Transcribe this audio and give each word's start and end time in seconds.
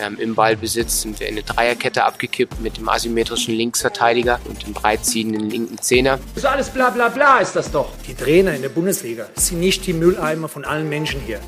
Ähm, 0.00 0.18
Im 0.18 0.34
Ballbesitz 0.34 1.02
sind 1.02 1.20
wir 1.20 1.28
in 1.28 1.34
eine 1.34 1.42
Dreierkette 1.42 2.04
abgekippt 2.04 2.60
mit 2.60 2.78
dem 2.78 2.88
asymmetrischen 2.88 3.54
Linksverteidiger 3.54 4.40
und 4.48 4.66
dem 4.66 4.72
breitziehenden 4.72 5.50
linken 5.50 5.76
Zehner. 5.78 6.18
So 6.36 6.48
alles 6.48 6.70
bla 6.70 6.88
bla 6.88 7.10
bla 7.10 7.38
ist 7.38 7.54
das 7.54 7.70
doch. 7.70 7.90
Die 8.08 8.14
Trainer 8.14 8.54
in 8.54 8.62
der 8.62 8.70
Bundesliga 8.70 9.26
sind 9.34 9.60
nicht 9.60 9.86
die 9.86 9.92
Mülleimer 9.92 10.48
von 10.48 10.64
allen 10.64 10.88
Menschen 10.88 11.20
hier. 11.26 11.40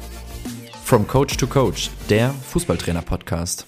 From 0.84 1.06
Coach 1.06 1.38
to 1.38 1.46
Coach, 1.46 1.88
der 2.10 2.34
Fußballtrainer-Podcast. 2.50 3.66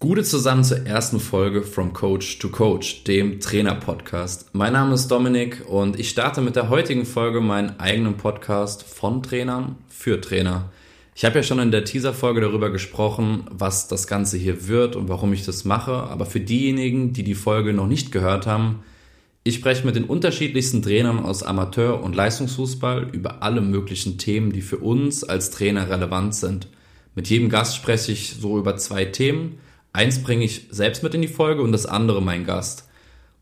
Gute 0.00 0.22
zusammen 0.22 0.62
zur 0.62 0.86
ersten 0.86 1.18
Folge 1.18 1.62
From 1.62 1.94
Coach 1.94 2.38
to 2.38 2.50
Coach, 2.50 3.04
dem 3.04 3.40
Trainer-Podcast. 3.40 4.50
Mein 4.52 4.74
Name 4.74 4.94
ist 4.94 5.08
Dominik 5.08 5.64
und 5.66 5.98
ich 5.98 6.10
starte 6.10 6.42
mit 6.42 6.54
der 6.54 6.68
heutigen 6.68 7.06
Folge 7.06 7.40
meinen 7.40 7.80
eigenen 7.80 8.18
Podcast 8.18 8.82
von 8.82 9.22
Trainern 9.22 9.76
für 9.88 10.20
Trainer. 10.20 10.70
Ich 11.18 11.24
habe 11.24 11.34
ja 11.34 11.42
schon 11.42 11.58
in 11.58 11.72
der 11.72 11.84
Teaser-Folge 11.84 12.40
darüber 12.40 12.70
gesprochen, 12.70 13.42
was 13.50 13.88
das 13.88 14.06
Ganze 14.06 14.36
hier 14.36 14.68
wird 14.68 14.94
und 14.94 15.08
warum 15.08 15.32
ich 15.32 15.44
das 15.44 15.64
mache. 15.64 15.92
Aber 15.92 16.26
für 16.26 16.38
diejenigen, 16.38 17.12
die 17.12 17.24
die 17.24 17.34
Folge 17.34 17.72
noch 17.72 17.88
nicht 17.88 18.12
gehört 18.12 18.46
haben, 18.46 18.84
ich 19.42 19.56
spreche 19.56 19.84
mit 19.84 19.96
den 19.96 20.04
unterschiedlichsten 20.04 20.80
Trainern 20.80 21.18
aus 21.18 21.42
Amateur- 21.42 22.04
und 22.04 22.14
Leistungsfußball 22.14 23.08
über 23.10 23.42
alle 23.42 23.60
möglichen 23.60 24.16
Themen, 24.16 24.52
die 24.52 24.60
für 24.60 24.76
uns 24.76 25.24
als 25.24 25.50
Trainer 25.50 25.90
relevant 25.90 26.36
sind. 26.36 26.68
Mit 27.16 27.28
jedem 27.28 27.48
Gast 27.48 27.74
spreche 27.74 28.12
ich 28.12 28.36
so 28.40 28.56
über 28.56 28.76
zwei 28.76 29.04
Themen. 29.04 29.58
Eins 29.92 30.22
bringe 30.22 30.44
ich 30.44 30.68
selbst 30.70 31.02
mit 31.02 31.14
in 31.16 31.22
die 31.22 31.26
Folge 31.26 31.62
und 31.62 31.72
das 31.72 31.86
andere 31.86 32.22
mein 32.22 32.44
Gast. 32.44 32.88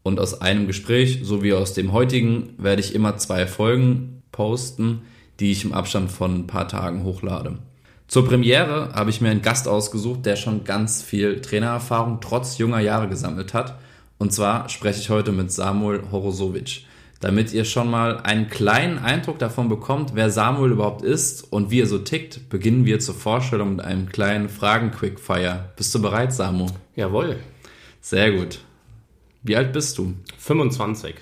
Und 0.02 0.18
aus 0.18 0.40
einem 0.40 0.66
Gespräch, 0.66 1.20
so 1.24 1.42
wie 1.42 1.52
aus 1.52 1.74
dem 1.74 1.92
heutigen, 1.92 2.54
werde 2.56 2.80
ich 2.80 2.94
immer 2.94 3.18
zwei 3.18 3.46
Folgen 3.46 4.22
posten, 4.32 5.02
die 5.40 5.52
ich 5.52 5.64
im 5.64 5.72
Abstand 5.72 6.10
von 6.10 6.34
ein 6.34 6.46
paar 6.46 6.68
Tagen 6.68 7.04
hochlade. 7.04 7.58
Zur 8.08 8.26
Premiere 8.26 8.92
habe 8.94 9.10
ich 9.10 9.20
mir 9.20 9.30
einen 9.30 9.42
Gast 9.42 9.66
ausgesucht, 9.66 10.26
der 10.26 10.36
schon 10.36 10.64
ganz 10.64 11.02
viel 11.02 11.40
Trainererfahrung 11.40 12.20
trotz 12.20 12.58
junger 12.58 12.80
Jahre 12.80 13.08
gesammelt 13.08 13.52
hat. 13.52 13.78
Und 14.18 14.32
zwar 14.32 14.68
spreche 14.68 15.00
ich 15.00 15.10
heute 15.10 15.32
mit 15.32 15.50
Samuel 15.50 16.02
Horosovic. 16.12 16.84
Damit 17.20 17.52
ihr 17.52 17.64
schon 17.64 17.90
mal 17.90 18.18
einen 18.20 18.48
kleinen 18.48 18.98
Eindruck 18.98 19.38
davon 19.38 19.68
bekommt, 19.68 20.12
wer 20.14 20.30
Samuel 20.30 20.72
überhaupt 20.72 21.02
ist 21.02 21.50
und 21.50 21.70
wie 21.70 21.80
er 21.80 21.86
so 21.86 21.98
tickt, 21.98 22.48
beginnen 22.50 22.84
wir 22.84 23.00
zur 23.00 23.14
Vorstellung 23.14 23.76
mit 23.76 23.84
einem 23.84 24.08
kleinen 24.08 24.48
Fragen-Quickfire. 24.48 25.70
Bist 25.76 25.94
du 25.94 26.02
bereit, 26.02 26.32
Samu? 26.32 26.66
Jawohl. 26.94 27.36
Sehr 28.00 28.32
gut. 28.32 28.60
Wie 29.42 29.56
alt 29.56 29.72
bist 29.72 29.96
du? 29.98 30.14
25. 30.38 31.14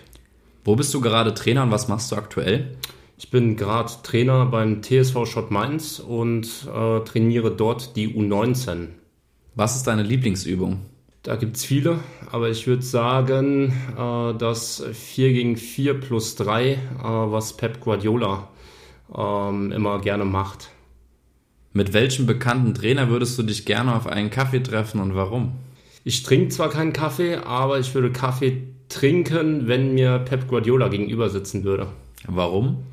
Wo 0.64 0.76
bist 0.76 0.92
du 0.92 1.00
gerade 1.00 1.32
Trainer 1.32 1.62
und 1.62 1.70
was 1.70 1.88
machst 1.88 2.10
du 2.10 2.16
aktuell? 2.16 2.76
Ich 3.24 3.30
bin 3.30 3.56
gerade 3.56 3.90
Trainer 4.02 4.44
beim 4.44 4.82
TSV 4.82 5.24
Schott 5.24 5.50
Mainz 5.50 5.98
und 5.98 6.46
äh, 6.68 7.00
trainiere 7.00 7.50
dort 7.50 7.96
die 7.96 8.14
U19. 8.14 8.88
Was 9.54 9.76
ist 9.76 9.86
deine 9.86 10.02
Lieblingsübung? 10.02 10.80
Da 11.22 11.36
gibt 11.36 11.56
es 11.56 11.64
viele, 11.64 12.00
aber 12.30 12.50
ich 12.50 12.66
würde 12.66 12.82
sagen, 12.82 13.72
äh, 13.98 14.34
das 14.38 14.84
4 14.92 15.32
gegen 15.32 15.56
4 15.56 16.00
plus 16.00 16.36
3, 16.36 16.72
äh, 16.72 16.76
was 17.02 17.56
Pep 17.56 17.80
Guardiola 17.80 18.46
ähm, 19.16 19.72
immer 19.72 20.02
gerne 20.02 20.26
macht. 20.26 20.68
Mit 21.72 21.94
welchem 21.94 22.26
bekannten 22.26 22.74
Trainer 22.74 23.08
würdest 23.08 23.38
du 23.38 23.42
dich 23.42 23.64
gerne 23.64 23.96
auf 23.96 24.06
einen 24.06 24.28
Kaffee 24.28 24.62
treffen 24.62 25.00
und 25.00 25.14
warum? 25.14 25.52
Ich 26.04 26.24
trinke 26.24 26.50
zwar 26.50 26.68
keinen 26.68 26.92
Kaffee, 26.92 27.36
aber 27.36 27.78
ich 27.78 27.94
würde 27.94 28.12
Kaffee 28.12 28.64
trinken, 28.90 29.66
wenn 29.66 29.94
mir 29.94 30.18
Pep 30.18 30.46
Guardiola 30.46 30.88
gegenüber 30.88 31.30
sitzen 31.30 31.64
würde. 31.64 31.86
Warum? 32.26 32.84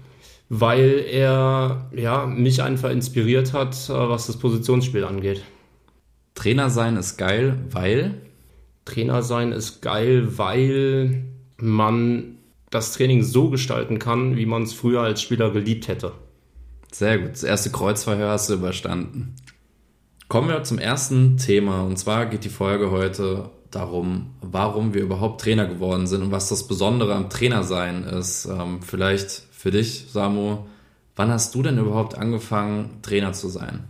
Weil 0.54 1.06
er 1.10 1.90
ja, 1.96 2.26
mich 2.26 2.62
einfach 2.62 2.90
inspiriert 2.90 3.54
hat, 3.54 3.74
äh, 3.90 3.94
was 3.94 4.28
das 4.28 4.36
Positionsspiel 4.36 5.06
angeht. 5.06 5.44
Trainer 6.36 6.70
sein 6.70 6.98
ist 6.98 7.16
geil, 7.16 7.58
weil? 7.70 8.16
Trainer 8.84 9.24
sein 9.24 9.54
ist 9.54 9.82
geil, 9.82 10.38
weil 10.38 11.24
man 11.56 12.38
das 12.70 12.92
Training 12.92 13.24
so 13.24 13.50
gestalten 13.50 13.98
kann, 13.98 14.36
wie 14.36 14.46
man 14.46 14.64
es 14.64 14.74
früher 14.74 15.00
als 15.00 15.22
Spieler 15.22 15.52
geliebt 15.52 15.88
hätte. 15.88 16.12
Sehr 16.92 17.20
gut. 17.20 17.32
Das 17.32 17.44
erste 17.44 17.70
Kreuzverhör 17.70 18.32
hast 18.32 18.50
du 18.50 18.56
überstanden. 18.56 19.38
Kommen 20.28 20.50
wir 20.50 20.64
zum 20.64 20.80
ersten 20.80 21.38
Thema. 21.38 21.84
Und 21.84 21.98
zwar 21.98 22.26
geht 22.26 22.44
die 22.44 22.50
Folge 22.50 22.92
heute 22.92 23.52
darum, 23.70 24.32
warum 24.42 24.94
wir 24.94 25.02
überhaupt 25.02 25.40
Trainer 25.40 25.68
geworden 25.68 26.08
sind 26.08 26.24
und 26.24 26.32
was 26.32 26.50
das 26.50 26.68
Besondere 26.68 27.16
am 27.16 27.30
Trainersein 27.30 28.04
ist. 28.04 28.46
Ähm, 28.48 28.82
vielleicht 28.82 29.44
für 29.62 29.70
dich, 29.70 30.06
Samu, 30.10 30.66
wann 31.16 31.30
hast 31.30 31.54
du 31.54 31.62
denn 31.62 31.78
überhaupt 31.78 32.18
angefangen, 32.18 32.98
Trainer 33.04 33.32
zu 33.34 33.48
sein? 33.48 33.84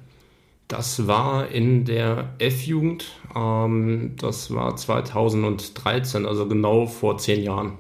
Das 0.68 1.08
war 1.08 1.48
in 1.48 1.86
der 1.86 2.34
F-Jugend. 2.40 3.06
Ähm, 3.34 4.18
das 4.20 4.54
war 4.54 4.76
2013, 4.76 6.26
also 6.26 6.46
genau 6.50 6.88
vor 6.88 7.18
zehn 7.20 7.42
Jahren. 7.42 7.78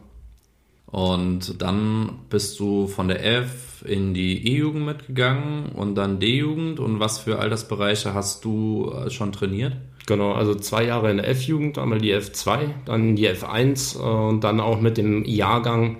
Und 0.85 1.61
dann 1.61 2.19
bist 2.29 2.61
du 2.61 2.87
von 2.87 3.09
der 3.09 3.25
F 3.25 3.83
in 3.85 4.13
die 4.13 4.47
E-Jugend 4.47 4.85
mitgegangen 4.85 5.67
und 5.73 5.95
dann 5.95 6.21
D-Jugend. 6.21 6.79
Und 6.79 7.01
was 7.01 7.19
für 7.19 7.39
Altersbereiche 7.39 8.13
hast 8.13 8.45
du 8.45 8.89
äh, 8.93 9.09
schon 9.09 9.33
trainiert? 9.33 9.75
Genau, 10.05 10.31
also 10.31 10.55
zwei 10.55 10.85
Jahre 10.85 11.11
in 11.11 11.17
der 11.17 11.27
F-Jugend, 11.27 11.77
einmal 11.77 11.99
die 11.99 12.13
F2, 12.13 12.69
dann 12.85 13.17
die 13.17 13.27
F1 13.27 13.99
äh, 13.99 14.29
und 14.29 14.45
dann 14.45 14.61
auch 14.61 14.79
mit 14.79 14.97
dem 14.97 15.25
Jahrgang, 15.25 15.97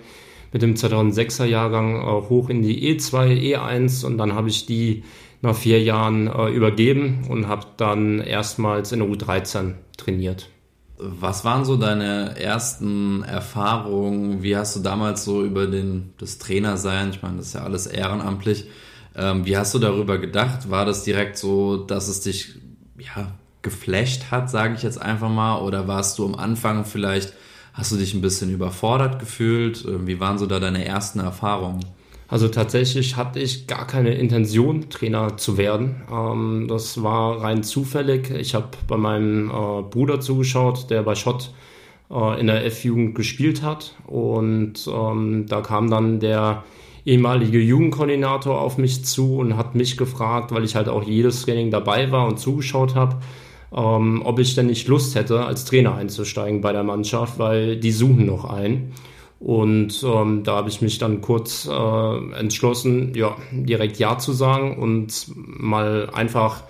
mit 0.52 0.62
dem 0.62 0.74
2006er 0.74 1.44
Jahrgang 1.44 1.96
äh, 1.96 2.28
hoch 2.28 2.48
in 2.48 2.62
die 2.62 2.94
E2, 2.94 3.56
E1 3.56 4.04
und 4.04 4.18
dann 4.18 4.34
habe 4.34 4.48
ich 4.48 4.66
die 4.66 5.04
nach 5.40 5.56
vier 5.56 5.82
Jahren 5.82 6.28
äh, 6.28 6.50
übergeben 6.50 7.26
und 7.28 7.48
habe 7.48 7.66
dann 7.76 8.20
erstmals 8.20 8.92
in 8.92 9.00
der 9.00 9.08
U13 9.08 9.74
trainiert. 9.96 10.48
Was 10.98 11.44
waren 11.44 11.64
so 11.64 11.76
deine 11.76 12.38
ersten 12.38 13.24
Erfahrungen? 13.24 14.44
Wie 14.44 14.56
hast 14.56 14.76
du 14.76 14.80
damals 14.80 15.24
so 15.24 15.44
über 15.44 15.66
den, 15.66 16.12
das 16.18 16.38
Trainersein, 16.38 17.10
ich 17.10 17.22
meine, 17.22 17.38
das 17.38 17.48
ist 17.48 17.54
ja 17.54 17.64
alles 17.64 17.86
ehrenamtlich, 17.86 18.66
ähm, 19.16 19.44
wie 19.44 19.56
hast 19.56 19.74
du 19.74 19.78
darüber 19.80 20.18
gedacht? 20.18 20.70
War 20.70 20.84
das 20.84 21.02
direkt 21.02 21.36
so, 21.38 21.76
dass 21.76 22.08
es 22.08 22.20
dich 22.20 22.54
ja, 22.98 23.32
geflasht 23.62 24.30
hat, 24.30 24.48
sage 24.48 24.74
ich 24.74 24.82
jetzt 24.82 25.00
einfach 25.00 25.28
mal? 25.28 25.58
Oder 25.58 25.88
warst 25.88 26.18
du 26.18 26.24
am 26.24 26.36
Anfang 26.36 26.84
vielleicht, 26.84 27.32
hast 27.72 27.92
du 27.92 27.96
dich 27.96 28.14
ein 28.14 28.20
bisschen 28.20 28.52
überfordert 28.52 29.18
gefühlt? 29.18 29.84
Ähm, 29.86 30.06
wie 30.06 30.20
waren 30.20 30.38
so 30.38 30.46
da 30.46 30.60
deine 30.60 30.84
ersten 30.84 31.20
Erfahrungen? 31.20 31.84
Also 32.28 32.48
tatsächlich 32.48 33.16
hatte 33.16 33.40
ich 33.40 33.66
gar 33.66 33.86
keine 33.86 34.14
Intention, 34.14 34.88
Trainer 34.88 35.36
zu 35.36 35.58
werden. 35.58 36.02
Ähm, 36.10 36.66
das 36.68 37.02
war 37.02 37.42
rein 37.42 37.62
zufällig. 37.62 38.30
Ich 38.30 38.54
habe 38.54 38.68
bei 38.88 38.96
meinem 38.96 39.50
äh, 39.50 39.82
Bruder 39.82 40.20
zugeschaut, 40.20 40.88
der 40.88 41.02
bei 41.02 41.14
Schott 41.14 41.50
äh, 42.10 42.40
in 42.40 42.46
der 42.46 42.64
F-Jugend 42.64 43.14
gespielt 43.14 43.62
hat. 43.62 43.94
Und 44.06 44.88
ähm, 44.90 45.44
da 45.46 45.60
kam 45.60 45.90
dann 45.90 46.20
der 46.20 46.64
ehemalige 47.04 47.58
Jugendkoordinator 47.58 48.60
auf 48.60 48.78
mich 48.78 49.04
zu 49.04 49.36
und 49.36 49.56
hat 49.56 49.74
mich 49.74 49.96
gefragt, 49.96 50.52
weil 50.52 50.64
ich 50.64 50.76
halt 50.76 50.88
auch 50.88 51.02
jedes 51.02 51.42
Training 51.42 51.70
dabei 51.70 52.12
war 52.12 52.26
und 52.26 52.38
zugeschaut 52.38 52.94
habe, 52.94 53.16
ähm, 53.74 54.22
ob 54.24 54.38
ich 54.38 54.54
denn 54.54 54.66
nicht 54.66 54.88
Lust 54.88 55.14
hätte, 55.14 55.44
als 55.44 55.64
Trainer 55.64 55.94
einzusteigen 55.94 56.60
bei 56.60 56.72
der 56.72 56.82
Mannschaft, 56.82 57.38
weil 57.38 57.76
die 57.76 57.92
suchen 57.92 58.26
noch 58.26 58.44
einen. 58.44 58.92
Und 59.40 60.04
ähm, 60.04 60.44
da 60.44 60.56
habe 60.56 60.68
ich 60.68 60.82
mich 60.82 60.98
dann 60.98 61.20
kurz 61.20 61.68
äh, 61.68 62.34
entschlossen, 62.38 63.12
ja, 63.14 63.36
direkt 63.50 63.98
Ja 63.98 64.16
zu 64.18 64.32
sagen 64.32 64.78
und 64.78 65.26
mal 65.34 66.08
einfach 66.12 66.62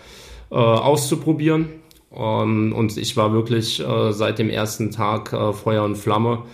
äh, 0.51 0.55
auszuprobieren. 0.55 1.69
Ähm, 2.15 2.73
und 2.75 2.97
ich 2.97 3.17
war 3.17 3.33
wirklich 3.33 3.81
äh, 3.81 4.13
seit 4.13 4.39
dem 4.39 4.49
ersten 4.49 4.91
Tag 4.91 5.33
äh, 5.35 5.53
Feuer 5.53 5.85
und 5.85 5.97
Flamme, 5.97 6.45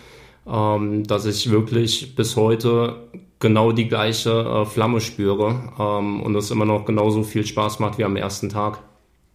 ähm, 0.47 1.05
dass 1.05 1.25
ich 1.25 1.51
wirklich 1.51 2.17
bis 2.17 2.35
heute 2.35 2.97
genau 3.39 3.71
die 3.71 3.87
gleiche 3.87 4.31
äh, 4.31 4.65
Flamme 4.65 5.01
spüre 5.01 5.73
ähm, 5.79 6.21
und 6.23 6.35
es 6.35 6.51
immer 6.51 6.65
noch 6.65 6.85
genauso 6.85 7.23
viel 7.23 7.47
Spaß 7.47 7.79
macht 7.79 7.99
wie 7.99 8.05
am 8.05 8.17
ersten 8.17 8.49
Tag. 8.49 8.81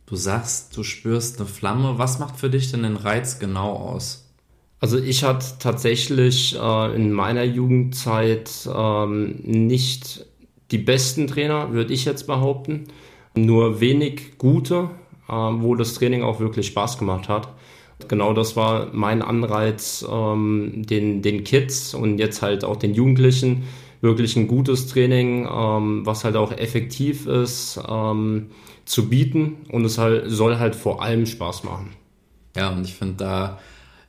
Du 0.05 0.15
sagst, 0.15 0.75
du 0.75 0.83
spürst 0.83 1.39
eine 1.39 1.47
Flamme. 1.47 1.97
Was 1.97 2.19
macht 2.19 2.37
für 2.37 2.49
dich 2.49 2.71
denn 2.71 2.83
den 2.83 2.97
Reiz 2.97 3.39
genau 3.39 3.73
aus? 3.73 4.23
Also 4.79 4.97
ich 4.97 5.23
hatte 5.23 5.45
tatsächlich 5.59 6.57
äh, 6.59 6.95
in 6.95 7.13
meiner 7.13 7.43
Jugendzeit 7.43 8.67
ähm, 8.73 9.39
nicht 9.43 10.25
die 10.71 10.77
besten 10.77 11.27
Trainer, 11.27 11.71
würde 11.71 11.93
ich 11.93 12.03
jetzt 12.03 12.27
behaupten. 12.27 12.89
Nur 13.33 13.79
wenig 13.79 14.37
gute, 14.37 14.89
äh, 15.29 15.31
wo 15.33 15.75
das 15.75 15.93
Training 15.93 16.23
auch 16.23 16.41
wirklich 16.41 16.67
Spaß 16.67 16.97
gemacht 16.97 17.29
hat. 17.29 17.47
Genau 18.09 18.33
das 18.33 18.57
war 18.57 18.89
mein 18.91 19.21
Anreiz, 19.21 20.05
ähm, 20.09 20.83
den, 20.85 21.21
den 21.21 21.45
Kids 21.45 21.93
und 21.93 22.17
jetzt 22.17 22.41
halt 22.41 22.65
auch 22.65 22.75
den 22.75 22.93
Jugendlichen 22.93 23.63
wirklich 24.01 24.35
ein 24.35 24.47
gutes 24.47 24.87
Training, 24.87 25.47
ähm, 25.49 26.05
was 26.05 26.25
halt 26.25 26.35
auch 26.35 26.51
effektiv 26.51 27.25
ist, 27.25 27.79
ähm, 27.87 28.47
zu 28.85 29.09
bieten. 29.09 29.65
Und 29.69 29.85
es 29.85 29.97
halt, 29.97 30.29
soll 30.29 30.57
halt 30.59 30.75
vor 30.75 31.01
allem 31.01 31.25
Spaß 31.25 31.63
machen. 31.63 31.91
Ja, 32.55 32.69
und 32.69 32.85
ich 32.85 32.93
finde 32.93 33.15
da 33.17 33.59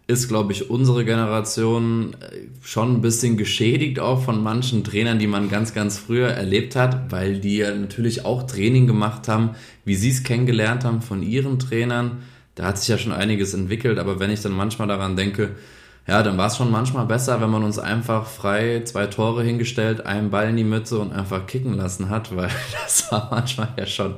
ist, 0.06 0.28
glaube 0.28 0.52
ich, 0.52 0.68
unsere 0.68 1.04
Generation 1.04 2.14
äh, 2.20 2.48
schon 2.62 2.96
ein 2.96 3.00
bisschen 3.00 3.36
geschädigt 3.36 4.00
auch 4.00 4.22
von 4.22 4.42
manchen 4.42 4.84
Trainern, 4.84 5.18
die 5.18 5.26
man 5.26 5.48
ganz, 5.48 5.72
ganz 5.72 5.98
früher 5.98 6.28
erlebt 6.28 6.76
hat, 6.76 7.10
weil 7.10 7.38
die 7.40 7.58
ja 7.58 7.74
natürlich 7.74 8.24
auch 8.24 8.42
Training 8.42 8.86
gemacht 8.86 9.28
haben, 9.28 9.50
wie 9.84 9.94
sie 9.94 10.10
es 10.10 10.22
kennengelernt 10.22 10.84
haben 10.84 11.00
von 11.00 11.22
ihren 11.22 11.58
Trainern. 11.58 12.22
Da 12.54 12.66
hat 12.66 12.78
sich 12.78 12.88
ja 12.88 12.98
schon 12.98 13.12
einiges 13.12 13.54
entwickelt, 13.54 13.98
aber 13.98 14.20
wenn 14.20 14.30
ich 14.30 14.42
dann 14.42 14.52
manchmal 14.52 14.88
daran 14.88 15.16
denke, 15.16 15.56
ja, 16.06 16.22
dann 16.22 16.36
war 16.36 16.48
es 16.48 16.56
schon 16.58 16.70
manchmal 16.70 17.06
besser, 17.06 17.40
wenn 17.40 17.48
man 17.50 17.64
uns 17.64 17.78
einfach 17.78 18.26
frei 18.26 18.82
zwei 18.84 19.06
Tore 19.06 19.42
hingestellt, 19.42 20.04
einen 20.04 20.30
Ball 20.30 20.50
in 20.50 20.56
die 20.56 20.64
Mitte 20.64 20.98
und 20.98 21.12
einfach 21.12 21.46
kicken 21.46 21.74
lassen 21.74 22.10
hat, 22.10 22.36
weil 22.36 22.50
das 22.84 23.10
war 23.10 23.28
manchmal 23.30 23.68
ja 23.78 23.86
schon, 23.86 24.16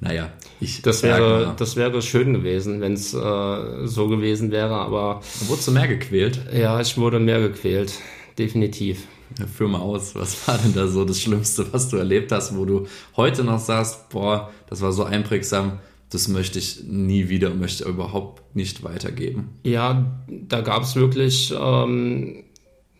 naja, 0.00 0.30
ich 0.60 0.80
das 0.82 1.02
wäre, 1.02 1.54
das 1.56 1.74
wäre 1.74 2.02
schön 2.02 2.32
gewesen, 2.34 2.80
wenn 2.80 2.92
es 2.92 3.14
äh, 3.14 3.86
so 3.86 4.08
gewesen 4.08 4.52
wäre, 4.52 4.76
aber. 4.76 5.20
Wurdest 5.46 5.66
du 5.66 5.72
mehr 5.72 5.88
gequält? 5.88 6.40
Ja, 6.52 6.80
ich 6.80 6.96
wurde 6.96 7.18
mehr 7.18 7.40
gequält, 7.40 7.94
definitiv. 8.38 9.04
Ja, 9.38 9.46
führ 9.46 9.68
mal 9.68 9.80
aus, 9.80 10.14
was 10.14 10.46
war 10.46 10.56
denn 10.58 10.72
da 10.72 10.86
so 10.86 11.04
das 11.04 11.20
Schlimmste, 11.20 11.66
was 11.72 11.88
du 11.88 11.96
erlebt 11.96 12.32
hast, 12.32 12.56
wo 12.56 12.64
du 12.64 12.86
heute 13.16 13.44
noch 13.44 13.58
sagst, 13.58 14.08
boah, 14.08 14.50
das 14.68 14.80
war 14.80 14.92
so 14.92 15.04
einprägsam, 15.04 15.80
das 16.10 16.28
möchte 16.28 16.58
ich 16.58 16.84
nie 16.84 17.28
wieder, 17.28 17.54
möchte 17.54 17.84
überhaupt 17.84 18.54
nicht 18.56 18.82
weitergeben. 18.82 19.50
Ja, 19.62 20.06
da 20.28 20.60
gab 20.62 20.82
es 20.82 20.96
wirklich, 20.96 21.54
ähm, 21.58 22.44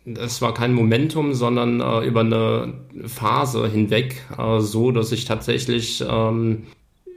es 0.05 0.41
war 0.41 0.53
kein 0.53 0.73
Momentum, 0.73 1.33
sondern 1.33 1.81
äh, 1.81 2.05
über 2.05 2.21
eine 2.21 2.73
Phase 3.05 3.67
hinweg 3.67 4.23
äh, 4.37 4.59
so, 4.59 4.91
dass 4.91 5.11
ich 5.11 5.25
tatsächlich 5.25 6.03
ähm, 6.07 6.63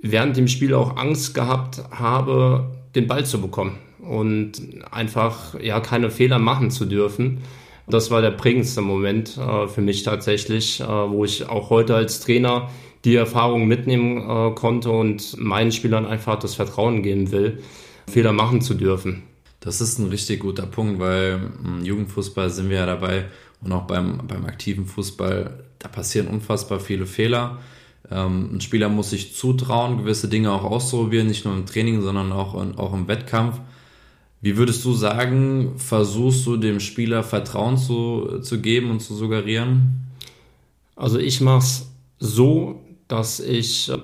während 0.02 0.36
dem 0.36 0.48
Spiel 0.48 0.74
auch 0.74 0.96
Angst 0.96 1.34
gehabt 1.34 1.82
habe, 1.90 2.70
den 2.94 3.06
Ball 3.06 3.24
zu 3.24 3.40
bekommen 3.40 3.78
und 4.00 4.60
einfach 4.90 5.58
ja 5.60 5.80
keine 5.80 6.10
Fehler 6.10 6.38
machen 6.38 6.70
zu 6.70 6.86
dürfen. 6.86 7.38
Das 7.86 8.10
war 8.10 8.20
der 8.22 8.30
prägendste 8.30 8.80
Moment 8.80 9.36
äh, 9.38 9.68
für 9.68 9.80
mich 9.80 10.02
tatsächlich, 10.02 10.80
äh, 10.80 10.86
wo 10.86 11.24
ich 11.24 11.48
auch 11.48 11.70
heute 11.70 11.94
als 11.94 12.20
Trainer 12.20 12.70
die 13.04 13.16
Erfahrung 13.16 13.66
mitnehmen 13.66 14.18
äh, 14.18 14.54
konnte 14.54 14.90
und 14.90 15.36
meinen 15.38 15.72
Spielern 15.72 16.06
einfach 16.06 16.38
das 16.38 16.54
Vertrauen 16.54 17.02
geben 17.02 17.32
will, 17.32 17.62
Fehler 18.06 18.32
machen 18.32 18.60
zu 18.60 18.74
dürfen. 18.74 19.22
Das 19.60 19.80
ist 19.80 19.98
ein 19.98 20.08
richtig 20.08 20.40
guter 20.40 20.66
Punkt, 20.66 20.98
weil 20.98 21.40
im 21.64 21.84
Jugendfußball 21.84 22.50
sind 22.50 22.68
wir 22.68 22.78
ja 22.78 22.86
dabei 22.86 23.26
und 23.62 23.72
auch 23.72 23.82
beim, 23.82 24.26
beim 24.26 24.44
aktiven 24.44 24.86
Fußball, 24.86 25.64
da 25.78 25.88
passieren 25.88 26.26
unfassbar 26.28 26.80
viele 26.80 27.06
Fehler. 27.06 27.58
Ähm, 28.10 28.50
ein 28.54 28.60
Spieler 28.60 28.88
muss 28.88 29.10
sich 29.10 29.34
zutrauen, 29.34 29.98
gewisse 29.98 30.28
Dinge 30.28 30.50
auch 30.50 30.64
auszuprobieren, 30.64 31.28
nicht 31.28 31.44
nur 31.44 31.54
im 31.54 31.66
Training, 31.66 32.02
sondern 32.02 32.32
auch, 32.32 32.54
auch 32.54 32.92
im 32.92 33.06
Wettkampf. 33.08 33.60
Wie 34.40 34.56
würdest 34.56 34.84
du 34.84 34.92
sagen, 34.92 35.74
versuchst 35.76 36.44
du 36.46 36.56
dem 36.56 36.80
Spieler 36.80 37.22
Vertrauen 37.22 37.78
zu, 37.78 38.40
zu 38.40 38.60
geben 38.60 38.90
und 38.90 39.00
zu 39.00 39.14
suggerieren? 39.14 40.08
Also 40.96 41.20
ich 41.20 41.40
mache 41.40 41.58
es 41.58 41.88
so, 42.18 42.81
dass 43.12 43.40
ich 43.40 43.90
äh, 43.90 43.98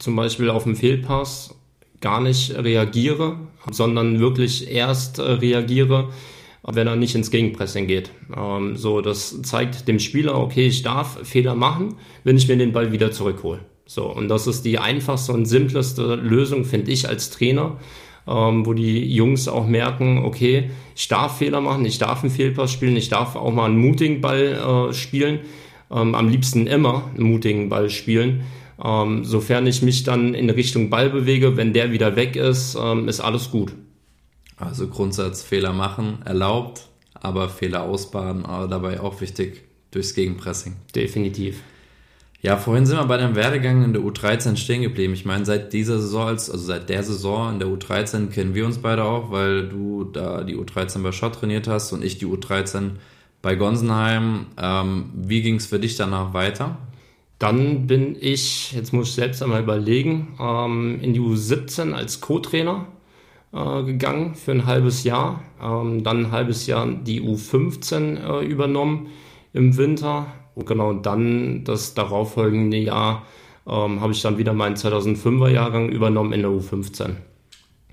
zum 0.00 0.16
Beispiel 0.16 0.50
auf 0.50 0.66
einen 0.66 0.74
Fehlpass 0.74 1.54
gar 2.00 2.20
nicht 2.20 2.52
reagiere, 2.56 3.36
sondern 3.70 4.18
wirklich 4.18 4.68
erst 4.68 5.20
äh, 5.20 5.22
reagiere, 5.22 6.08
wenn 6.64 6.88
er 6.88 6.96
nicht 6.96 7.14
ins 7.14 7.30
Gegenpressing 7.30 7.86
geht. 7.86 8.10
Ähm, 8.36 8.76
so, 8.76 9.00
das 9.00 9.40
zeigt 9.42 9.86
dem 9.86 10.00
Spieler, 10.00 10.36
okay, 10.36 10.66
ich 10.66 10.82
darf 10.82 11.20
Fehler 11.22 11.54
machen, 11.54 11.94
wenn 12.24 12.36
ich 12.36 12.48
mir 12.48 12.56
den 12.56 12.72
Ball 12.72 12.90
wieder 12.90 13.12
zurückhole. 13.12 13.60
So, 13.86 14.06
und 14.12 14.26
das 14.26 14.48
ist 14.48 14.64
die 14.64 14.80
einfachste 14.80 15.32
und 15.32 15.46
simpleste 15.46 16.16
Lösung, 16.16 16.64
finde 16.64 16.90
ich, 16.90 17.08
als 17.08 17.30
Trainer, 17.30 17.78
ähm, 18.26 18.66
wo 18.66 18.72
die 18.72 19.14
Jungs 19.14 19.46
auch 19.46 19.68
merken, 19.68 20.24
okay, 20.24 20.70
ich 20.96 21.06
darf 21.06 21.38
Fehler 21.38 21.60
machen, 21.60 21.84
ich 21.84 21.98
darf 21.98 22.24
einen 22.24 22.32
Fehlpass 22.32 22.72
spielen, 22.72 22.96
ich 22.96 23.08
darf 23.08 23.36
auch 23.36 23.52
mal 23.52 23.66
einen 23.66 23.78
mutigen 23.78 24.20
Ball 24.20 24.88
äh, 24.90 24.92
spielen 24.92 25.40
ähm, 25.92 26.14
am 26.14 26.28
liebsten 26.28 26.66
immer 26.66 27.10
einen 27.14 27.24
mutigen 27.24 27.68
Ball 27.68 27.90
spielen. 27.90 28.42
Ähm, 28.82 29.24
sofern 29.24 29.66
ich 29.66 29.82
mich 29.82 30.02
dann 30.02 30.34
in 30.34 30.50
Richtung 30.50 30.90
Ball 30.90 31.10
bewege, 31.10 31.56
wenn 31.56 31.72
der 31.72 31.92
wieder 31.92 32.16
weg 32.16 32.36
ist, 32.36 32.76
ähm, 32.80 33.08
ist 33.08 33.20
alles 33.20 33.50
gut. 33.50 33.72
Also 34.56 34.88
Grundsatz 34.88 35.42
Fehler 35.42 35.72
machen 35.72 36.18
erlaubt, 36.24 36.88
aber 37.14 37.48
Fehler 37.48 37.82
ausbaden, 37.82 38.44
aber 38.46 38.68
dabei 38.68 39.00
auch 39.00 39.20
wichtig 39.20 39.62
durchs 39.90 40.14
Gegenpressing. 40.14 40.76
Definitiv. 40.94 41.62
Ja, 42.40 42.56
vorhin 42.56 42.86
sind 42.86 42.98
wir 42.98 43.04
bei 43.04 43.18
deinem 43.18 43.36
Werdegang 43.36 43.84
in 43.84 43.92
der 43.92 44.02
U13 44.02 44.56
stehen 44.56 44.82
geblieben. 44.82 45.14
Ich 45.14 45.24
meine, 45.24 45.44
seit 45.44 45.72
dieser 45.72 46.00
Saison, 46.00 46.26
also 46.26 46.56
seit 46.56 46.88
der 46.88 47.04
Saison 47.04 47.52
in 47.52 47.58
der 47.60 47.68
U13 47.68 48.30
kennen 48.30 48.56
wir 48.56 48.66
uns 48.66 48.78
beide 48.78 49.04
auch, 49.04 49.30
weil 49.30 49.68
du 49.68 50.02
da 50.02 50.42
die 50.42 50.56
U13 50.56 51.02
bei 51.02 51.12
Schott 51.12 51.36
trainiert 51.36 51.68
hast 51.68 51.92
und 51.92 52.02
ich 52.02 52.18
die 52.18 52.26
U13 52.26 52.92
bei 53.42 53.56
Gonsenheim. 53.56 54.46
Ähm, 54.56 55.10
wie 55.14 55.42
ging 55.42 55.56
es 55.56 55.66
für 55.66 55.78
dich 55.78 55.96
danach 55.96 56.32
weiter? 56.32 56.78
Dann 57.38 57.88
bin 57.88 58.16
ich, 58.18 58.72
jetzt 58.72 58.92
muss 58.92 59.08
ich 59.08 59.14
selbst 59.14 59.42
einmal 59.42 59.62
überlegen, 59.62 60.36
ähm, 60.40 61.00
in 61.02 61.12
die 61.12 61.20
U17 61.20 61.92
als 61.92 62.20
Co-Trainer 62.20 62.86
äh, 63.52 63.82
gegangen 63.82 64.36
für 64.36 64.52
ein 64.52 64.64
halbes 64.64 65.02
Jahr. 65.02 65.42
Ähm, 65.60 66.04
dann 66.04 66.26
ein 66.26 66.30
halbes 66.30 66.66
Jahr 66.68 66.86
die 66.86 67.20
U15 67.20 68.16
äh, 68.16 68.46
übernommen 68.46 69.08
im 69.52 69.76
Winter. 69.76 70.26
Und 70.54 70.66
genau 70.66 70.92
dann 70.92 71.64
das 71.64 71.94
darauffolgende 71.94 72.76
Jahr 72.76 73.26
ähm, 73.66 74.00
habe 74.00 74.12
ich 74.12 74.22
dann 74.22 74.38
wieder 74.38 74.52
meinen 74.52 74.76
2005er 74.76 75.48
Jahrgang 75.48 75.88
übernommen 75.88 76.32
in 76.32 76.42
der 76.42 76.50
U15. 76.50 77.16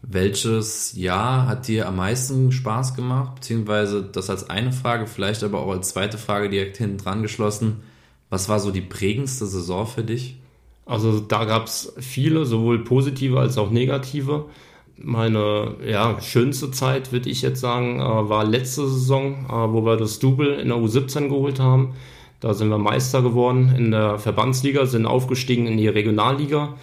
Welches 0.02 0.94
Jahr 0.96 1.48
hat 1.48 1.68
dir 1.68 1.88
am 1.88 1.98
meisten 1.98 2.52
Spaß 2.52 2.96
gemacht? 2.96 3.36
Beziehungsweise 3.36 4.04
das 4.04 4.30
als 4.30 4.50
eine 4.50 4.72
Frage, 4.72 5.08
vielleicht 5.08 5.44
aber 5.44 5.60
auch 5.60 5.72
als 5.72 5.90
zweite 5.90 6.18
Frage 6.18 6.50
direkt 6.50 6.78
hinten 6.78 6.98
dran 6.98 7.22
geschlossen. 7.22 7.82
Was 8.30 8.48
war 8.48 8.60
so 8.60 8.72
die 8.72 8.82
prägendste 8.82 9.46
Saison 9.46 9.86
für 9.88 10.04
dich? 10.04 10.38
Also 10.86 11.20
da 11.20 11.46
gab 11.46 11.66
es 11.66 11.94
viele, 12.00 12.46
sowohl 12.46 12.84
positive 12.84 13.40
als 13.40 13.58
auch 13.58 13.72
negative. 13.72 14.46
Meine 14.98 15.76
ja, 15.86 16.20
schönste 16.22 16.72
Zeit, 16.72 17.12
würde 17.12 17.30
ich 17.30 17.42
jetzt 17.42 17.60
sagen, 17.60 18.00
äh, 18.00 18.04
war 18.04 18.44
letzte 18.44 18.88
Saison, 18.88 19.46
äh, 19.48 19.52
wo 19.52 19.86
wir 19.86 19.98
das 19.98 20.20
Double 20.20 20.60
in 20.60 20.70
der 20.70 20.78
U17 20.78 21.30
geholt 21.30 21.60
haben. 21.60 21.94
Da 22.40 22.54
sind 22.54 22.70
wir 22.70 22.78
Meister 22.78 23.22
geworden 23.22 23.74
in 23.78 23.92
der 23.92 24.18
Verbandsliga, 24.18 24.86
sind 24.86 25.06
aufgestiegen 25.06 25.68
in 25.68 25.78
die 25.78 25.88
Regionalliga 25.88 26.76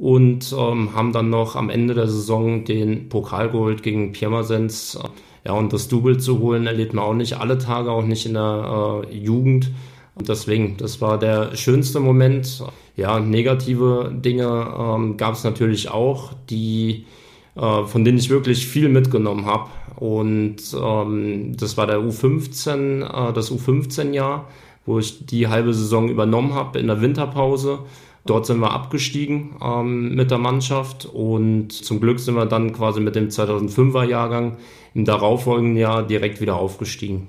und 0.00 0.54
ähm, 0.58 0.94
haben 0.94 1.12
dann 1.12 1.28
noch 1.28 1.56
am 1.56 1.68
Ende 1.68 1.92
der 1.92 2.08
Saison 2.08 2.64
den 2.64 3.10
Pokal 3.10 3.50
geholt 3.50 3.82
gegen 3.82 4.12
Pirmasens. 4.12 4.98
Ja, 5.44 5.52
und 5.52 5.74
das 5.74 5.88
Double 5.88 6.18
zu 6.18 6.38
holen, 6.38 6.66
erlebt 6.66 6.94
man 6.94 7.04
auch 7.04 7.14
nicht 7.14 7.34
alle 7.38 7.58
Tage, 7.58 7.90
auch 7.90 8.04
nicht 8.04 8.24
in 8.24 8.32
der 8.32 9.04
äh, 9.10 9.14
Jugend. 9.14 9.70
Und 10.14 10.28
deswegen, 10.28 10.78
das 10.78 11.02
war 11.02 11.18
der 11.18 11.54
schönste 11.54 12.00
Moment. 12.00 12.64
Ja, 12.96 13.20
negative 13.20 14.10
Dinge 14.14 14.74
ähm, 14.78 15.18
gab 15.18 15.34
es 15.34 15.44
natürlich 15.44 15.90
auch, 15.90 16.32
die, 16.48 17.04
äh, 17.56 17.84
von 17.84 18.02
denen 18.02 18.18
ich 18.18 18.30
wirklich 18.30 18.66
viel 18.66 18.88
mitgenommen 18.88 19.44
habe. 19.44 19.68
Und 19.96 20.56
ähm, 20.82 21.56
das 21.58 21.76
war 21.76 21.86
der 21.86 21.98
U15, 21.98 23.02
äh, 23.02 23.32
das 23.34 23.52
U15-Jahr, 23.52 24.48
wo 24.86 24.98
ich 24.98 25.26
die 25.26 25.48
halbe 25.48 25.74
Saison 25.74 26.08
übernommen 26.08 26.54
habe 26.54 26.78
in 26.78 26.86
der 26.86 27.02
Winterpause. 27.02 27.80
Dort 28.26 28.46
sind 28.46 28.60
wir 28.60 28.72
abgestiegen 28.72 29.56
ähm, 29.62 30.14
mit 30.14 30.30
der 30.30 30.38
Mannschaft 30.38 31.06
und 31.06 31.72
zum 31.72 32.00
Glück 32.00 32.20
sind 32.20 32.34
wir 32.34 32.46
dann 32.46 32.72
quasi 32.72 33.00
mit 33.00 33.16
dem 33.16 33.28
2005er 33.28 34.04
Jahrgang 34.04 34.58
im 34.94 35.04
darauffolgenden 35.04 35.76
Jahr 35.76 36.06
direkt 36.06 36.40
wieder 36.40 36.56
aufgestiegen. 36.56 37.28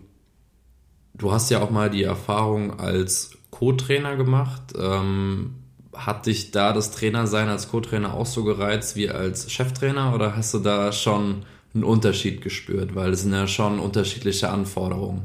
Du 1.14 1.32
hast 1.32 1.50
ja 1.50 1.62
auch 1.62 1.70
mal 1.70 1.90
die 1.90 2.04
Erfahrung 2.04 2.80
als 2.80 3.38
Co-Trainer 3.52 4.16
gemacht. 4.16 4.74
Ähm, 4.78 5.56
hat 5.94 6.26
dich 6.26 6.52
da 6.52 6.74
das 6.74 6.92
Trainersein 6.92 7.50
als 7.50 7.70
Co-Trainer 7.70 8.14
auch 8.14 8.26
so 8.26 8.44
gereizt 8.44 8.96
wie 8.96 9.10
als 9.10 9.52
Cheftrainer 9.52 10.14
oder 10.16 10.36
hast 10.36 10.54
du 10.54 10.60
da 10.60 10.92
schon 10.92 11.44
einen 11.74 11.84
Unterschied 11.84 12.42
gespürt? 12.42 12.96
Weil 12.96 13.12
es 13.12 13.22
sind 13.22 13.34
ja 13.34 13.48
schon 13.48 13.80
unterschiedliche 13.80 14.50
Anforderungen. 14.50 15.24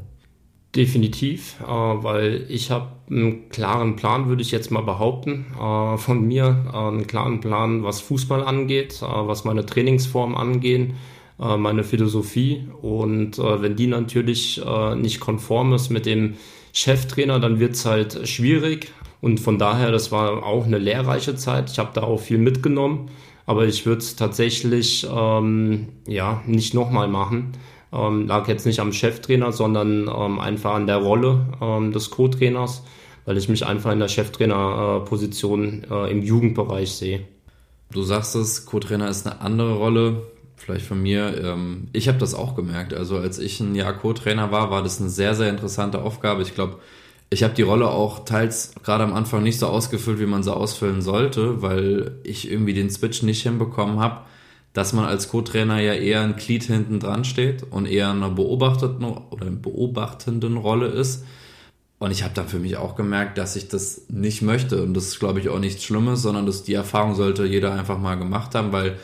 Definitiv, 0.77 1.55
äh, 1.61 1.65
weil 1.65 2.45
ich 2.49 2.69
habe 2.69 2.89
einen 3.09 3.49
klaren 3.49 3.95
Plan, 3.95 4.29
würde 4.29 4.43
ich 4.43 4.51
jetzt 4.51 4.69
mal 4.69 4.83
behaupten, 4.83 5.47
äh, 5.59 5.97
von 5.97 6.21
mir, 6.27 6.65
äh, 6.71 6.77
einen 6.77 7.07
klaren 7.07 7.39
Plan, 7.39 7.83
was 7.83 7.99
Fußball 8.01 8.43
angeht, 8.43 9.01
was 9.01 9.43
meine 9.43 9.65
Trainingsform 9.65 10.35
angeht, 10.35 10.91
äh, 11.39 11.57
meine 11.57 11.83
Philosophie. 11.83 12.67
Und 12.79 13.39
wenn 13.39 13.75
die 13.75 13.87
natürlich 13.87 14.61
nicht 14.97 15.19
konform 15.19 15.73
ist 15.73 15.89
mit 15.89 16.05
dem 16.05 16.35
Cheftrainer, 16.73 17.39
dann 17.39 17.59
wird 17.59 17.73
es 17.73 17.87
halt 17.87 18.27
schwierig. 18.29 18.91
Und 19.19 19.39
von 19.39 19.57
daher, 19.57 19.91
das 19.91 20.11
war 20.11 20.43
auch 20.43 20.67
eine 20.67 20.77
lehrreiche 20.77 21.35
Zeit. 21.35 21.71
Ich 21.71 21.79
habe 21.79 21.89
da 21.95 22.03
auch 22.03 22.19
viel 22.19 22.37
mitgenommen, 22.37 23.09
aber 23.47 23.65
ich 23.65 23.87
würde 23.87 24.01
es 24.01 24.15
tatsächlich 24.15 25.07
ähm, 25.11 25.87
ja 26.07 26.43
nicht 26.45 26.75
nochmal 26.75 27.07
machen 27.07 27.53
ähm, 27.97 28.27
lag 28.27 28.47
jetzt 28.47 28.65
nicht 28.65 28.79
am 28.79 28.93
Cheftrainer, 28.93 29.51
sondern 29.51 30.07
ähm, 30.07 30.39
einfach 30.39 30.75
an 30.75 30.87
der 30.87 30.97
Rolle 30.97 31.47
ähm, 31.61 31.91
des 31.91 32.09
Co-Trainers, 32.11 32.83
weil 33.25 33.37
ich 33.37 33.49
mich 33.49 33.65
einfach 33.65 33.91
in 33.91 33.99
der 33.99 34.07
Cheftrainerposition 34.07 35.85
äh, 35.89 36.11
im 36.11 36.21
Jugendbereich 36.21 36.91
sehe. 36.91 37.21
Du 37.91 38.03
sagst 38.03 38.35
es, 38.35 38.65
Co-Trainer 38.65 39.09
ist 39.09 39.25
eine 39.25 39.41
andere 39.41 39.75
Rolle. 39.75 40.23
vielleicht 40.55 40.85
von 40.85 41.01
mir. 41.01 41.41
Ähm, 41.43 41.87
ich 41.93 42.07
habe 42.07 42.17
das 42.17 42.33
auch 42.33 42.55
gemerkt. 42.55 42.93
Also 42.93 43.17
als 43.17 43.39
ich 43.39 43.59
ein 43.59 43.75
Jahr 43.75 43.93
Co-Trainer 43.93 44.51
war, 44.51 44.69
war 44.71 44.83
das 44.83 44.99
eine 44.99 45.09
sehr, 45.09 45.35
sehr 45.35 45.49
interessante 45.49 46.01
Aufgabe. 46.01 46.41
Ich 46.41 46.53
glaube, 46.55 46.77
ich 47.29 47.43
habe 47.43 47.53
die 47.53 47.61
Rolle 47.61 47.89
auch 47.89 48.25
teils 48.25 48.73
gerade 48.83 49.03
am 49.03 49.13
Anfang 49.13 49.43
nicht 49.43 49.59
so 49.59 49.67
ausgefüllt, 49.67 50.19
wie 50.19 50.25
man 50.25 50.43
sie 50.43 50.55
ausfüllen 50.55 51.01
sollte, 51.01 51.61
weil 51.61 52.19
ich 52.23 52.49
irgendwie 52.49 52.73
den 52.73 52.89
Switch 52.89 53.21
nicht 53.21 53.43
hinbekommen 53.43 53.99
habe, 53.99 54.21
dass 54.77 54.93
man 54.93 55.05
als 55.05 55.29
Co-Trainer 55.29 55.79
ja 55.79 55.93
eher 55.93 56.21
ein 56.21 56.35
Glied 56.35 56.63
hinten 56.65 56.99
dran 56.99 57.25
steht 57.25 57.63
und 57.71 57.87
eher 57.87 58.11
in 58.11 58.17
einer 58.17 58.29
beobachteten 58.29 59.03
oder 59.05 59.47
beobachtenden 59.47 60.55
Rolle 60.55 60.85
ist. 60.85 61.25
Und 61.97 62.11
ich 62.11 62.21
habe 62.21 62.35
dann 62.35 62.47
für 62.47 62.59
mich 62.59 62.77
auch 62.77 62.93
gemerkt, 62.95 63.39
dass 63.39 63.55
ich 63.55 63.69
das 63.69 64.03
nicht 64.07 64.43
möchte. 64.43 64.83
Und 64.83 64.93
das 64.93 65.07
ist, 65.07 65.19
glaube 65.19 65.39
ich, 65.39 65.49
auch 65.49 65.57
nichts 65.57 65.83
Schlimmes, 65.83 66.21
sondern 66.21 66.45
dass 66.45 66.63
die 66.63 66.75
Erfahrung 66.75 67.15
sollte 67.15 67.43
jeder 67.45 67.73
einfach 67.73 67.97
mal 67.97 68.19
gemacht 68.19 68.53
haben, 68.53 68.71
weil 68.71 68.99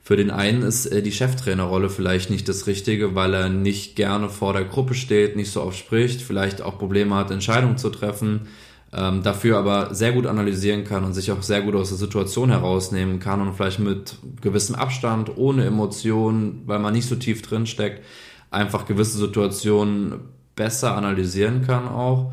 für 0.00 0.16
den 0.16 0.30
einen 0.30 0.62
ist 0.62 0.86
äh, 0.86 1.02
die 1.02 1.10
Cheftrainerrolle 1.10 1.90
vielleicht 1.90 2.30
nicht 2.30 2.48
das 2.48 2.68
Richtige, 2.68 3.16
weil 3.16 3.34
er 3.34 3.48
nicht 3.48 3.96
gerne 3.96 4.28
vor 4.28 4.52
der 4.52 4.64
Gruppe 4.64 4.94
steht, 4.94 5.34
nicht 5.34 5.50
so 5.50 5.60
oft 5.60 5.76
spricht, 5.76 6.22
vielleicht 6.22 6.62
auch 6.62 6.78
Probleme 6.78 7.16
hat, 7.16 7.32
Entscheidungen 7.32 7.78
zu 7.78 7.90
treffen, 7.90 8.46
ähm, 8.92 9.22
dafür 9.22 9.58
aber 9.58 9.94
sehr 9.94 10.12
gut 10.12 10.26
analysieren 10.26 10.84
kann 10.84 11.04
und 11.04 11.12
sich 11.12 11.30
auch 11.32 11.42
sehr 11.42 11.62
gut 11.62 11.74
aus 11.74 11.88
der 11.88 11.98
Situation 11.98 12.50
herausnehmen 12.50 13.18
kann 13.18 13.40
und 13.40 13.54
vielleicht 13.54 13.80
mit 13.80 14.16
gewissem 14.40 14.74
Abstand, 14.74 15.36
ohne 15.36 15.64
Emotionen, 15.64 16.62
weil 16.66 16.78
man 16.78 16.94
nicht 16.94 17.08
so 17.08 17.16
tief 17.16 17.42
drin 17.42 17.66
steckt, 17.66 18.04
einfach 18.50 18.86
gewisse 18.86 19.18
Situationen 19.18 20.20
besser 20.54 20.96
analysieren 20.96 21.66
kann 21.66 21.88
auch. 21.88 22.32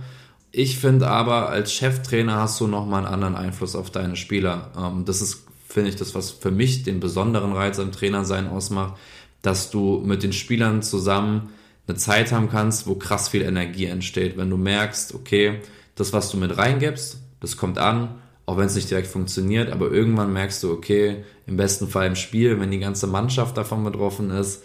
Ich 0.51 0.77
finde 0.77 1.07
aber, 1.07 1.49
als 1.49 1.73
Cheftrainer 1.73 2.35
hast 2.35 2.59
du 2.61 2.67
nochmal 2.67 3.05
einen 3.05 3.13
anderen 3.13 3.35
Einfluss 3.35 3.75
auf 3.75 3.89
deine 3.89 4.15
Spieler. 4.15 4.71
Ähm, 4.77 5.03
das 5.05 5.21
ist 5.21 5.47
finde 5.73 5.89
ich 5.89 5.95
das, 5.95 6.13
was 6.13 6.29
für 6.29 6.51
mich 6.51 6.83
den 6.83 6.99
besonderen 6.99 7.51
Reiz 7.51 7.79
am 7.79 7.91
Trainersein 7.91 8.47
ausmacht, 8.47 8.93
dass 9.41 9.71
du 9.71 10.01
mit 10.05 10.21
den 10.21 10.31
Spielern 10.31 10.83
zusammen 10.83 11.49
eine 11.87 11.97
Zeit 11.97 12.31
haben 12.31 12.49
kannst, 12.49 12.85
wo 12.85 12.95
krass 12.95 13.27
viel 13.27 13.41
Energie 13.41 13.85
entsteht. 13.85 14.37
Wenn 14.37 14.51
du 14.51 14.57
merkst, 14.57 15.15
okay, 15.15 15.59
das, 15.95 16.13
was 16.13 16.31
du 16.31 16.37
mit 16.37 16.57
reingibst, 16.57 17.21
das 17.39 17.57
kommt 17.57 17.77
an, 17.77 18.21
auch 18.45 18.57
wenn 18.57 18.65
es 18.65 18.75
nicht 18.75 18.89
direkt 18.89 19.07
funktioniert, 19.07 19.71
aber 19.71 19.91
irgendwann 19.91 20.33
merkst 20.33 20.63
du, 20.63 20.71
okay, 20.71 21.23
im 21.45 21.57
besten 21.57 21.87
Fall 21.87 22.07
im 22.07 22.15
Spiel, 22.15 22.59
wenn 22.59 22.71
die 22.71 22.79
ganze 22.79 23.07
Mannschaft 23.07 23.57
davon 23.57 23.83
betroffen 23.83 24.31
ist, 24.31 24.63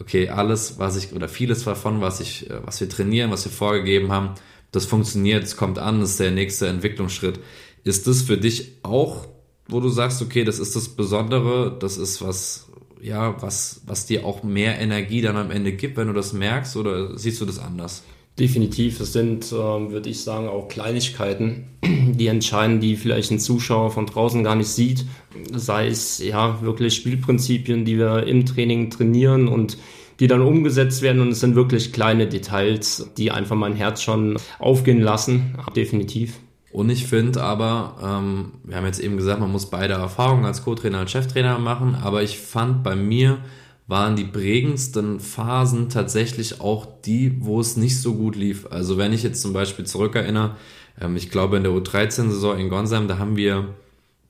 okay, 0.00 0.28
alles, 0.28 0.78
was 0.78 0.96
ich, 0.96 1.12
oder 1.12 1.28
vieles 1.28 1.64
davon, 1.64 2.00
was 2.00 2.20
ich, 2.20 2.50
äh, 2.50 2.64
was 2.64 2.80
wir 2.80 2.88
trainieren, 2.88 3.30
was 3.30 3.44
wir 3.44 3.52
vorgegeben 3.52 4.10
haben, 4.10 4.30
das 4.72 4.86
funktioniert, 4.86 5.44
es 5.44 5.56
kommt 5.56 5.78
an, 5.78 6.00
das 6.00 6.10
ist 6.10 6.20
der 6.20 6.30
nächste 6.30 6.66
Entwicklungsschritt. 6.66 7.38
Ist 7.84 8.06
das 8.06 8.22
für 8.22 8.38
dich 8.38 8.78
auch 8.82 9.26
wo 9.68 9.80
du 9.80 9.88
sagst, 9.88 10.22
okay, 10.22 10.44
das 10.44 10.58
ist 10.58 10.76
das 10.76 10.88
Besondere, 10.88 11.76
das 11.78 11.96
ist 11.96 12.22
was, 12.22 12.68
ja, 13.00 13.40
was, 13.42 13.80
was 13.86 14.06
dir 14.06 14.24
auch 14.24 14.42
mehr 14.42 14.78
Energie 14.78 15.22
dann 15.22 15.36
am 15.36 15.50
Ende 15.50 15.72
gibt, 15.72 15.96
wenn 15.96 16.08
du 16.08 16.12
das 16.12 16.32
merkst, 16.32 16.76
oder 16.76 17.18
siehst 17.18 17.40
du 17.40 17.46
das 17.46 17.58
anders? 17.58 18.02
Definitiv, 18.38 18.98
es 19.00 19.12
sind, 19.12 19.44
äh, 19.52 19.54
würde 19.54 20.08
ich 20.08 20.22
sagen, 20.22 20.48
auch 20.48 20.68
Kleinigkeiten, 20.68 21.66
die 21.84 22.28
entscheiden, 22.28 22.80
die 22.80 22.96
vielleicht 22.96 23.30
ein 23.30 23.38
Zuschauer 23.38 23.90
von 23.90 24.06
draußen 24.06 24.42
gar 24.42 24.56
nicht 24.56 24.68
sieht. 24.68 25.04
Sei 25.52 25.88
es 25.88 26.18
ja 26.18 26.62
wirklich 26.62 26.94
Spielprinzipien, 26.94 27.84
die 27.84 27.98
wir 27.98 28.26
im 28.26 28.46
Training 28.46 28.88
trainieren 28.88 29.48
und 29.48 29.76
die 30.18 30.28
dann 30.28 30.40
umgesetzt 30.40 31.02
werden. 31.02 31.20
Und 31.20 31.28
es 31.28 31.40
sind 31.40 31.56
wirklich 31.56 31.92
kleine 31.92 32.26
Details, 32.26 33.10
die 33.18 33.30
einfach 33.30 33.56
mein 33.56 33.74
Herz 33.74 34.02
schon 34.02 34.38
aufgehen 34.58 35.00
lassen. 35.00 35.54
Definitiv. 35.76 36.38
Und 36.70 36.88
ich 36.88 37.06
finde 37.06 37.42
aber, 37.42 37.96
ähm, 38.02 38.52
wir 38.64 38.76
haben 38.76 38.86
jetzt 38.86 39.00
eben 39.00 39.18
gesagt, 39.18 39.40
man 39.40 39.52
muss 39.52 39.68
beide 39.68 39.92
Erfahrungen 39.94 40.46
als 40.46 40.64
Co-Trainer 40.64 41.00
und 41.00 41.10
Cheftrainer 41.10 41.58
machen, 41.58 41.94
aber 41.94 42.22
ich 42.22 42.38
fand 42.38 42.82
bei 42.82 42.96
mir 42.96 43.38
waren 43.86 44.16
die 44.16 44.24
prägendsten 44.24 45.20
Phasen 45.20 45.88
tatsächlich 45.88 46.60
auch 46.60 46.86
die, 47.04 47.44
wo 47.44 47.60
es 47.60 47.76
nicht 47.76 48.00
so 48.00 48.14
gut 48.14 48.36
lief. 48.36 48.66
Also 48.70 48.96
wenn 48.96 49.12
ich 49.12 49.22
jetzt 49.22 49.42
zum 49.42 49.52
Beispiel 49.52 49.84
zurückerinnere, 49.84 50.56
ähm, 51.00 51.16
ich 51.16 51.30
glaube 51.30 51.56
in 51.56 51.64
der 51.64 51.72
U13-Saison 51.72 52.58
in 52.58 52.68
Gonsheim, 52.68 53.08
da 53.08 53.18
haben 53.18 53.36
wir 53.36 53.74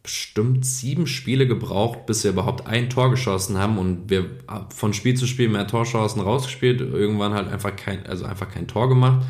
bestimmt 0.02 0.66
sieben 0.66 1.06
Spiele 1.06 1.46
gebraucht, 1.46 2.06
bis 2.06 2.24
wir 2.24 2.32
überhaupt 2.32 2.66
ein 2.66 2.90
Tor 2.90 3.10
geschossen 3.10 3.58
haben 3.58 3.78
und 3.78 4.10
wir 4.10 4.30
von 4.74 4.94
Spiel 4.94 5.14
zu 5.14 5.26
Spiel 5.26 5.48
mehr 5.48 5.68
Torchancen 5.68 6.20
rausgespielt, 6.20 6.80
irgendwann 6.80 7.34
halt 7.34 7.48
einfach 7.48 7.76
kein, 7.76 8.04
also 8.06 8.24
einfach 8.24 8.50
kein 8.50 8.66
Tor 8.66 8.88
gemacht. 8.88 9.24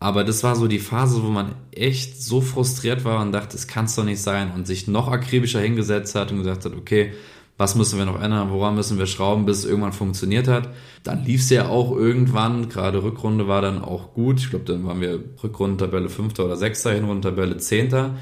Aber 0.00 0.24
das 0.24 0.42
war 0.42 0.56
so 0.56 0.66
die 0.66 0.78
Phase, 0.78 1.22
wo 1.22 1.28
man 1.28 1.54
echt 1.72 2.20
so 2.20 2.40
frustriert 2.40 3.04
war 3.04 3.20
und 3.20 3.32
dachte, 3.32 3.56
es 3.56 3.68
kann 3.68 3.84
es 3.84 3.94
doch 3.94 4.04
nicht 4.04 4.20
sein 4.22 4.50
und 4.52 4.66
sich 4.66 4.88
noch 4.88 5.08
akribischer 5.08 5.60
hingesetzt 5.60 6.14
hat 6.14 6.32
und 6.32 6.38
gesagt 6.38 6.64
hat, 6.64 6.74
okay, 6.74 7.12
was 7.60 7.74
müssen 7.74 7.98
wir 7.98 8.06
noch 8.06 8.22
ändern, 8.22 8.48
woran 8.50 8.74
müssen 8.74 8.98
wir 8.98 9.04
schrauben, 9.04 9.44
bis 9.44 9.58
es 9.58 9.64
irgendwann 9.66 9.92
funktioniert 9.92 10.48
hat. 10.48 10.70
Dann 11.04 11.24
lief 11.26 11.42
es 11.42 11.50
ja 11.50 11.68
auch 11.68 11.94
irgendwann, 11.94 12.70
gerade 12.70 13.02
Rückrunde 13.02 13.48
war 13.48 13.60
dann 13.60 13.84
auch 13.84 14.14
gut. 14.14 14.40
Ich 14.40 14.48
glaube, 14.48 14.64
dann 14.64 14.86
waren 14.86 15.02
wir 15.02 15.22
Rückrundentabelle 15.44 16.08
5. 16.08 16.38
oder 16.38 16.56
6. 16.56 16.84
Hinrundentabelle 16.84 17.58
10. 17.58 18.12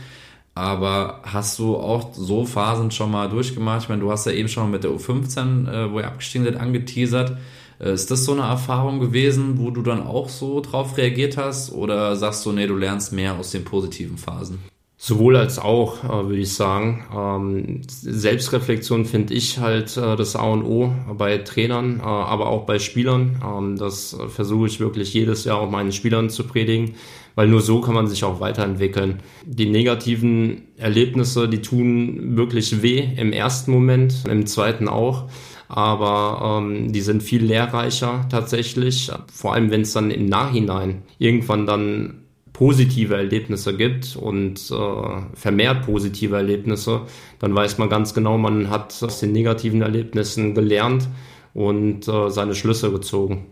Aber 0.56 1.20
hast 1.22 1.60
du 1.60 1.76
auch 1.76 2.12
so 2.14 2.46
Phasen 2.46 2.90
schon 2.90 3.12
mal 3.12 3.28
durchgemacht? 3.28 3.84
Ich 3.84 3.88
meine, 3.88 4.00
du 4.00 4.10
hast 4.10 4.26
ja 4.26 4.32
eben 4.32 4.48
schon 4.48 4.72
mit 4.72 4.82
der 4.82 4.90
U15, 4.90 5.70
äh, 5.70 5.92
wo 5.92 6.00
ihr 6.00 6.08
abgestiegen 6.08 6.44
seid, 6.44 6.56
angeteasert. 6.56 7.38
Äh, 7.78 7.92
ist 7.92 8.10
das 8.10 8.24
so 8.24 8.32
eine 8.32 8.42
Erfahrung 8.42 8.98
gewesen, 8.98 9.56
wo 9.58 9.70
du 9.70 9.82
dann 9.82 10.02
auch 10.02 10.30
so 10.30 10.60
drauf 10.60 10.96
reagiert 10.96 11.36
hast? 11.36 11.70
Oder 11.70 12.16
sagst 12.16 12.44
du, 12.44 12.50
nee, 12.50 12.66
du 12.66 12.74
lernst 12.74 13.12
mehr 13.12 13.36
aus 13.36 13.52
den 13.52 13.64
positiven 13.64 14.18
Phasen? 14.18 14.58
Sowohl 15.00 15.36
als 15.36 15.60
auch, 15.60 16.02
äh, 16.02 16.28
würde 16.28 16.38
ich 16.40 16.54
sagen. 16.54 17.04
Ähm, 17.16 17.82
Selbstreflexion 17.86 19.04
finde 19.04 19.32
ich 19.32 19.60
halt 19.60 19.96
äh, 19.96 20.16
das 20.16 20.34
A 20.34 20.42
und 20.42 20.64
O 20.64 20.92
bei 21.16 21.38
Trainern, 21.38 22.00
äh, 22.00 22.02
aber 22.02 22.48
auch 22.48 22.66
bei 22.66 22.80
Spielern. 22.80 23.40
Ähm, 23.46 23.78
das 23.78 24.18
versuche 24.28 24.66
ich 24.66 24.80
wirklich 24.80 25.14
jedes 25.14 25.44
Jahr 25.44 25.58
auch 25.60 25.70
meinen 25.70 25.92
Spielern 25.92 26.30
zu 26.30 26.42
predigen, 26.42 26.96
weil 27.36 27.46
nur 27.46 27.60
so 27.60 27.80
kann 27.80 27.94
man 27.94 28.08
sich 28.08 28.24
auch 28.24 28.40
weiterentwickeln. 28.40 29.20
Die 29.46 29.70
negativen 29.70 30.62
Erlebnisse, 30.76 31.48
die 31.48 31.62
tun 31.62 32.36
wirklich 32.36 32.82
weh 32.82 33.08
im 33.16 33.32
ersten 33.32 33.70
Moment, 33.70 34.24
im 34.28 34.46
zweiten 34.46 34.88
auch 34.88 35.28
aber 35.70 36.62
ähm, 36.62 36.92
die 36.92 37.02
sind 37.02 37.22
viel 37.22 37.44
lehrreicher 37.44 38.26
tatsächlich, 38.30 39.12
vor 39.30 39.52
allem 39.52 39.70
wenn 39.70 39.82
es 39.82 39.92
dann 39.92 40.10
im 40.10 40.24
Nachhinein 40.24 41.02
irgendwann 41.18 41.66
dann 41.66 42.22
positive 42.58 43.14
Erlebnisse 43.14 43.76
gibt 43.76 44.16
und 44.16 44.58
äh, 44.72 45.20
vermehrt 45.34 45.86
positive 45.86 46.34
Erlebnisse, 46.34 47.02
dann 47.38 47.54
weiß 47.54 47.78
man 47.78 47.88
ganz 47.88 48.14
genau, 48.14 48.36
man 48.36 48.68
hat 48.68 49.00
aus 49.00 49.20
den 49.20 49.30
negativen 49.30 49.80
Erlebnissen 49.80 50.56
gelernt 50.56 51.06
und 51.54 52.08
äh, 52.08 52.30
seine 52.30 52.56
Schlüsse 52.56 52.90
gezogen. 52.90 53.46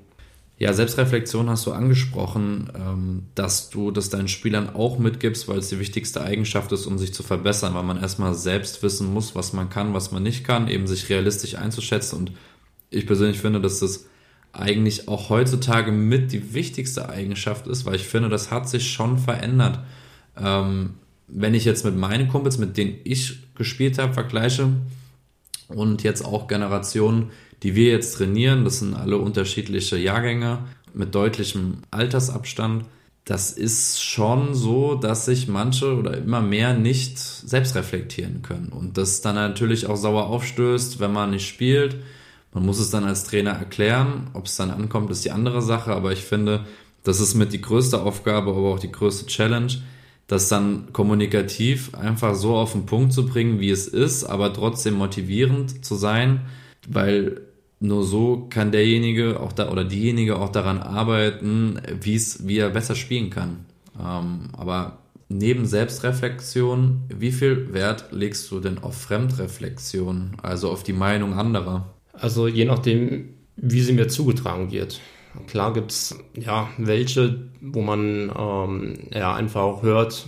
Ja, 0.58 0.72
Selbstreflexion 0.72 1.48
hast 1.48 1.66
du 1.66 1.72
angesprochen, 1.72 2.72
ähm, 2.74 3.22
dass 3.36 3.70
du 3.70 3.92
das 3.92 4.10
deinen 4.10 4.26
Spielern 4.26 4.74
auch 4.74 4.98
mitgibst, 4.98 5.46
weil 5.46 5.58
es 5.58 5.68
die 5.68 5.78
wichtigste 5.78 6.22
Eigenschaft 6.22 6.72
ist, 6.72 6.86
um 6.86 6.98
sich 6.98 7.14
zu 7.14 7.22
verbessern, 7.22 7.74
weil 7.74 7.84
man 7.84 8.00
erstmal 8.00 8.34
selbst 8.34 8.82
wissen 8.82 9.14
muss, 9.14 9.36
was 9.36 9.52
man 9.52 9.70
kann, 9.70 9.94
was 9.94 10.10
man 10.10 10.24
nicht 10.24 10.42
kann, 10.42 10.66
eben 10.66 10.88
sich 10.88 11.08
realistisch 11.10 11.54
einzuschätzen. 11.54 12.18
Und 12.18 12.32
ich 12.90 13.06
persönlich 13.06 13.38
finde, 13.38 13.60
dass 13.60 13.78
das 13.78 14.06
eigentlich 14.58 15.08
auch 15.08 15.28
heutzutage 15.28 15.92
mit 15.92 16.32
die 16.32 16.54
wichtigste 16.54 17.08
Eigenschaft 17.08 17.66
ist, 17.66 17.84
weil 17.84 17.96
ich 17.96 18.06
finde, 18.06 18.28
das 18.28 18.50
hat 18.50 18.68
sich 18.68 18.90
schon 18.90 19.18
verändert. 19.18 19.80
Ähm, 20.36 20.94
wenn 21.28 21.54
ich 21.54 21.64
jetzt 21.64 21.84
mit 21.84 21.96
meinen 21.96 22.28
Kumpels, 22.28 22.58
mit 22.58 22.76
denen 22.76 22.96
ich 23.04 23.54
gespielt 23.54 23.98
habe, 23.98 24.14
vergleiche 24.14 24.68
und 25.68 26.02
jetzt 26.02 26.24
auch 26.24 26.46
Generationen, 26.46 27.30
die 27.62 27.74
wir 27.74 27.90
jetzt 27.90 28.16
trainieren, 28.16 28.64
das 28.64 28.78
sind 28.78 28.94
alle 28.94 29.18
unterschiedliche 29.18 29.96
Jahrgänge 29.96 30.60
mit 30.94 31.14
deutlichem 31.14 31.78
Altersabstand. 31.90 32.84
Das 33.24 33.50
ist 33.50 34.00
schon 34.00 34.54
so, 34.54 34.94
dass 34.94 35.24
sich 35.24 35.48
manche 35.48 35.96
oder 35.96 36.16
immer 36.16 36.40
mehr 36.40 36.74
nicht 36.74 37.18
selbst 37.18 37.74
reflektieren 37.74 38.42
können. 38.42 38.68
Und 38.68 38.98
das 38.98 39.20
dann 39.20 39.34
natürlich 39.34 39.86
auch 39.86 39.96
sauer 39.96 40.26
aufstößt, 40.26 41.00
wenn 41.00 41.12
man 41.12 41.30
nicht 41.30 41.48
spielt. 41.48 41.96
Man 42.56 42.64
muss 42.64 42.78
es 42.78 42.88
dann 42.88 43.04
als 43.04 43.24
Trainer 43.24 43.50
erklären. 43.50 44.30
Ob 44.32 44.46
es 44.46 44.56
dann 44.56 44.70
ankommt, 44.70 45.10
ist 45.10 45.26
die 45.26 45.30
andere 45.30 45.60
Sache. 45.60 45.92
Aber 45.92 46.12
ich 46.12 46.22
finde, 46.22 46.64
das 47.02 47.20
ist 47.20 47.34
mit 47.34 47.52
die 47.52 47.60
größte 47.60 48.00
Aufgabe, 48.00 48.52
aber 48.52 48.72
auch 48.72 48.78
die 48.78 48.90
größte 48.90 49.26
Challenge, 49.26 49.74
das 50.26 50.48
dann 50.48 50.90
kommunikativ 50.94 51.94
einfach 51.94 52.34
so 52.34 52.56
auf 52.56 52.72
den 52.72 52.86
Punkt 52.86 53.12
zu 53.12 53.26
bringen, 53.26 53.60
wie 53.60 53.68
es 53.68 53.86
ist, 53.86 54.24
aber 54.24 54.54
trotzdem 54.54 54.94
motivierend 54.94 55.84
zu 55.84 55.96
sein, 55.96 56.46
weil 56.88 57.42
nur 57.78 58.04
so 58.04 58.46
kann 58.48 58.72
derjenige 58.72 59.38
auch 59.38 59.52
da 59.52 59.70
oder 59.70 59.84
diejenige 59.84 60.38
auch 60.38 60.48
daran 60.48 60.78
arbeiten, 60.78 61.78
wie 62.00 62.14
es, 62.14 62.48
wie 62.48 62.56
er 62.56 62.70
besser 62.70 62.94
spielen 62.94 63.28
kann. 63.28 63.66
Ähm, 64.02 64.48
aber 64.56 65.00
neben 65.28 65.66
Selbstreflexion, 65.66 67.02
wie 67.14 67.32
viel 67.32 67.74
Wert 67.74 68.06
legst 68.12 68.50
du 68.50 68.60
denn 68.60 68.78
auf 68.78 68.96
Fremdreflexion, 68.96 70.38
also 70.42 70.70
auf 70.70 70.84
die 70.84 70.94
Meinung 70.94 71.34
anderer? 71.34 71.92
Also 72.20 72.48
je 72.48 72.64
nachdem, 72.64 73.34
wie 73.56 73.80
sie 73.80 73.92
mir 73.92 74.08
zugetragen 74.08 74.70
wird. 74.70 75.00
Klar 75.48 75.72
gibt 75.72 75.90
es 75.90 76.18
ja 76.34 76.68
welche, 76.78 77.48
wo 77.60 77.82
man 77.82 78.32
ähm, 78.36 78.94
ja 79.12 79.34
einfach 79.34 79.62
auch 79.62 79.82
hört, 79.82 80.26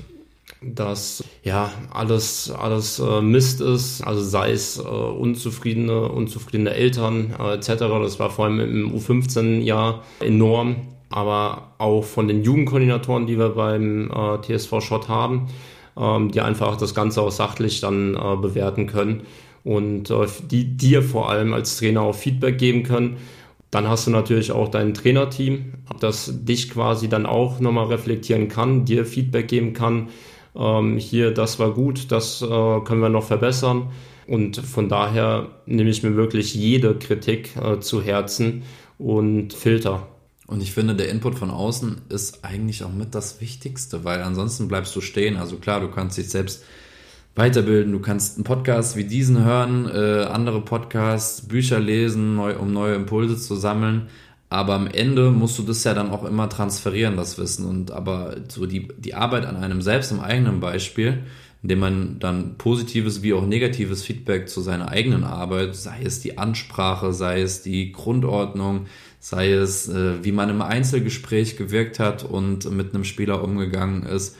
dass 0.60 1.24
ja 1.42 1.70
alles 1.90 2.50
alles 2.50 2.98
äh, 2.98 3.20
Mist 3.22 3.60
ist, 3.60 4.02
also 4.02 4.22
sei 4.22 4.52
es 4.52 4.78
äh, 4.78 4.82
unzufriedene 4.82 6.08
unzufriedene 6.08 6.74
Eltern 6.74 7.34
äh, 7.38 7.54
etc. 7.54 7.74
Das 7.78 8.18
war 8.18 8.30
vor 8.30 8.46
allem 8.46 8.60
im 8.60 8.94
U15-Jahr 8.94 10.02
enorm, 10.20 10.76
aber 11.10 11.74
auch 11.78 12.04
von 12.04 12.28
den 12.28 12.42
Jugendkoordinatoren, 12.42 13.26
die 13.26 13.38
wir 13.38 13.50
beim 13.50 14.10
äh, 14.10 14.40
TSV 14.42 14.80
Schott 14.80 15.08
haben, 15.08 15.48
ähm, 15.96 16.30
die 16.32 16.40
einfach 16.40 16.76
das 16.76 16.94
Ganze 16.94 17.22
auch 17.22 17.30
sachlich 17.30 17.80
dann 17.80 18.14
äh, 18.14 18.36
bewerten 18.36 18.86
können 18.86 19.22
und 19.64 20.10
äh, 20.10 20.26
die 20.50 20.76
dir 20.76 21.02
vor 21.02 21.30
allem 21.30 21.52
als 21.52 21.78
Trainer 21.78 22.02
auch 22.02 22.14
Feedback 22.14 22.58
geben 22.58 22.82
können. 22.82 23.16
Dann 23.70 23.86
hast 23.86 24.06
du 24.06 24.10
natürlich 24.10 24.52
auch 24.52 24.68
dein 24.68 24.94
Trainerteam, 24.94 25.74
das 26.00 26.44
dich 26.44 26.70
quasi 26.70 27.08
dann 27.08 27.26
auch 27.26 27.60
nochmal 27.60 27.86
reflektieren 27.86 28.48
kann, 28.48 28.86
dir 28.86 29.04
Feedback 29.04 29.48
geben 29.48 29.74
kann 29.74 30.08
ähm, 30.58 30.98
hier, 30.98 31.30
das 31.32 31.58
war 31.58 31.72
gut, 31.72 32.10
das 32.10 32.42
äh, 32.42 32.46
können 32.46 33.00
wir 33.00 33.08
noch 33.08 33.24
verbessern. 33.24 33.90
Und 34.26 34.58
von 34.58 34.88
daher 34.88 35.48
nehme 35.64 35.88
ich 35.88 36.02
mir 36.02 36.16
wirklich 36.16 36.54
jede 36.54 36.94
Kritik 36.98 37.56
äh, 37.56 37.80
zu 37.80 38.02
Herzen 38.02 38.64
und 38.98 39.54
filter. 39.54 40.08
Und 40.46 40.62
ich 40.62 40.72
finde, 40.72 40.94
der 40.94 41.08
Input 41.10 41.36
von 41.36 41.50
außen 41.50 42.02
ist 42.08 42.44
eigentlich 42.44 42.82
auch 42.82 42.92
mit 42.92 43.14
das 43.14 43.40
Wichtigste, 43.40 44.04
weil 44.04 44.22
ansonsten 44.22 44.68
bleibst 44.68 44.94
du 44.96 45.00
stehen. 45.00 45.36
Also 45.36 45.56
klar, 45.56 45.80
du 45.80 45.88
kannst 45.88 46.18
dich 46.18 46.28
selbst 46.28 46.64
weiterbilden, 47.38 47.92
du 47.92 48.00
kannst 48.00 48.36
einen 48.36 48.44
Podcast 48.44 48.96
wie 48.96 49.04
diesen 49.04 49.44
hören, 49.44 49.88
äh, 49.88 50.24
andere 50.24 50.60
Podcasts, 50.60 51.46
Bücher 51.46 51.78
lesen, 51.78 52.34
neu, 52.34 52.56
um 52.56 52.72
neue 52.72 52.96
Impulse 52.96 53.38
zu 53.38 53.54
sammeln. 53.54 54.08
Aber 54.50 54.74
am 54.74 54.86
Ende 54.86 55.30
musst 55.30 55.58
du 55.58 55.62
das 55.62 55.84
ja 55.84 55.94
dann 55.94 56.10
auch 56.10 56.24
immer 56.24 56.48
transferieren, 56.48 57.16
das 57.16 57.38
Wissen. 57.38 57.64
Und 57.64 57.92
aber 57.92 58.36
so 58.48 58.66
die, 58.66 58.88
die 58.98 59.14
Arbeit 59.14 59.46
an 59.46 59.56
einem 59.56 59.82
selbst 59.82 60.10
im 60.10 60.20
eigenen 60.20 60.58
Beispiel, 60.58 61.22
indem 61.62 61.78
man 61.78 62.18
dann 62.18 62.56
positives 62.58 63.22
wie 63.22 63.34
auch 63.34 63.46
negatives 63.46 64.02
Feedback 64.02 64.48
zu 64.48 64.60
seiner 64.60 64.88
eigenen 64.88 65.22
Arbeit, 65.22 65.76
sei 65.76 66.00
es 66.02 66.20
die 66.20 66.38
Ansprache, 66.38 67.12
sei 67.12 67.42
es 67.42 67.62
die 67.62 67.92
Grundordnung, 67.92 68.86
sei 69.20 69.52
es, 69.52 69.88
äh, 69.88 70.24
wie 70.24 70.32
man 70.32 70.50
im 70.50 70.62
Einzelgespräch 70.62 71.56
gewirkt 71.56 72.00
hat 72.00 72.24
und 72.24 72.68
mit 72.70 72.94
einem 72.94 73.04
Spieler 73.04 73.44
umgegangen 73.44 74.04
ist, 74.04 74.36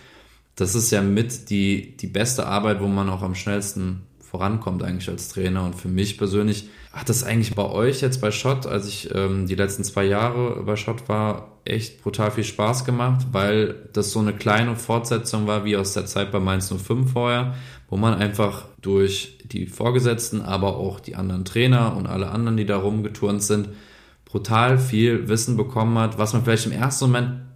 das 0.58 0.74
ist 0.74 0.90
ja 0.90 1.02
mit 1.02 1.50
die, 1.50 1.96
die 1.96 2.08
beste 2.08 2.46
Arbeit, 2.46 2.80
wo 2.80 2.88
man 2.88 3.08
auch 3.08 3.22
am 3.22 3.36
schnellsten 3.36 4.02
vorankommt 4.20 4.82
eigentlich 4.82 5.08
als 5.08 5.28
Trainer. 5.28 5.64
Und 5.64 5.76
für 5.76 5.86
mich 5.86 6.18
persönlich 6.18 6.68
hat 6.92 7.08
das 7.08 7.22
eigentlich 7.22 7.54
bei 7.54 7.64
euch 7.64 8.00
jetzt 8.00 8.20
bei 8.20 8.32
Schott, 8.32 8.66
als 8.66 8.88
ich 8.88 9.14
ähm, 9.14 9.46
die 9.46 9.54
letzten 9.54 9.84
zwei 9.84 10.04
Jahre 10.04 10.64
bei 10.64 10.74
Schott 10.74 11.08
war, 11.08 11.60
echt 11.64 12.02
brutal 12.02 12.32
viel 12.32 12.42
Spaß 12.42 12.84
gemacht, 12.84 13.28
weil 13.30 13.88
das 13.92 14.10
so 14.10 14.18
eine 14.18 14.32
kleine 14.32 14.74
Fortsetzung 14.74 15.46
war 15.46 15.64
wie 15.64 15.76
aus 15.76 15.92
der 15.92 16.06
Zeit 16.06 16.32
bei 16.32 16.40
Mainz 16.40 16.72
05 16.74 17.12
vorher, 17.12 17.54
wo 17.88 17.96
man 17.96 18.14
einfach 18.14 18.64
durch 18.82 19.38
die 19.44 19.66
Vorgesetzten, 19.66 20.42
aber 20.42 20.76
auch 20.76 20.98
die 20.98 21.14
anderen 21.14 21.44
Trainer 21.44 21.96
und 21.96 22.08
alle 22.08 22.30
anderen, 22.30 22.56
die 22.56 22.66
da 22.66 22.78
rumgeturnt 22.78 23.44
sind, 23.44 23.68
brutal 24.24 24.76
viel 24.76 25.28
Wissen 25.28 25.56
bekommen 25.56 25.96
hat, 25.98 26.18
was 26.18 26.32
man 26.32 26.42
vielleicht 26.42 26.66
im 26.66 26.72
ersten 26.72 27.06
Moment 27.06 27.47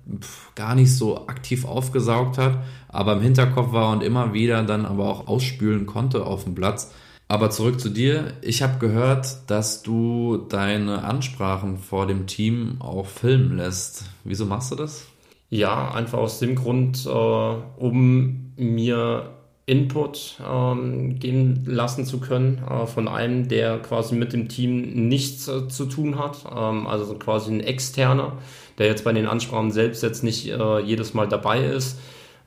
gar 0.54 0.74
nicht 0.74 0.94
so 0.96 1.26
aktiv 1.28 1.64
aufgesaugt 1.64 2.38
hat, 2.38 2.58
aber 2.88 3.14
im 3.14 3.20
Hinterkopf 3.20 3.72
war 3.72 3.92
und 3.92 4.02
immer 4.02 4.32
wieder 4.34 4.62
dann 4.64 4.84
aber 4.84 5.08
auch 5.08 5.26
ausspülen 5.28 5.86
konnte 5.86 6.26
auf 6.26 6.44
dem 6.44 6.54
Platz. 6.54 6.92
Aber 7.28 7.48
zurück 7.50 7.80
zu 7.80 7.88
dir. 7.88 8.34
Ich 8.42 8.62
habe 8.62 8.78
gehört, 8.78 9.50
dass 9.50 9.82
du 9.82 10.36
deine 10.36 11.04
Ansprachen 11.04 11.78
vor 11.78 12.06
dem 12.06 12.26
Team 12.26 12.76
auch 12.80 13.06
filmen 13.06 13.56
lässt. 13.56 14.04
Wieso 14.24 14.44
machst 14.44 14.70
du 14.70 14.76
das? 14.76 15.06
Ja, 15.48 15.92
einfach 15.92 16.18
aus 16.18 16.40
dem 16.40 16.56
Grund, 16.56 17.06
äh, 17.06 17.08
um 17.08 18.52
mir 18.56 19.30
Input 19.64 20.40
ähm, 20.46 21.18
geben 21.20 21.62
lassen 21.66 22.04
zu 22.04 22.18
können 22.20 22.62
äh, 22.68 22.86
von 22.86 23.06
einem, 23.06 23.48
der 23.48 23.78
quasi 23.78 24.14
mit 24.14 24.32
dem 24.32 24.48
Team 24.48 25.08
nichts 25.08 25.46
äh, 25.48 25.68
zu 25.68 25.86
tun 25.86 26.18
hat, 26.18 26.44
ähm, 26.54 26.86
also 26.86 27.14
quasi 27.14 27.52
ein 27.52 27.60
externer, 27.60 28.38
der 28.78 28.86
jetzt 28.86 29.04
bei 29.04 29.12
den 29.12 29.26
Ansprachen 29.26 29.70
selbst 29.70 30.02
jetzt 30.02 30.22
nicht 30.24 30.48
äh, 30.48 30.80
jedes 30.80 31.14
Mal 31.14 31.28
dabei 31.28 31.64
ist. 31.64 31.98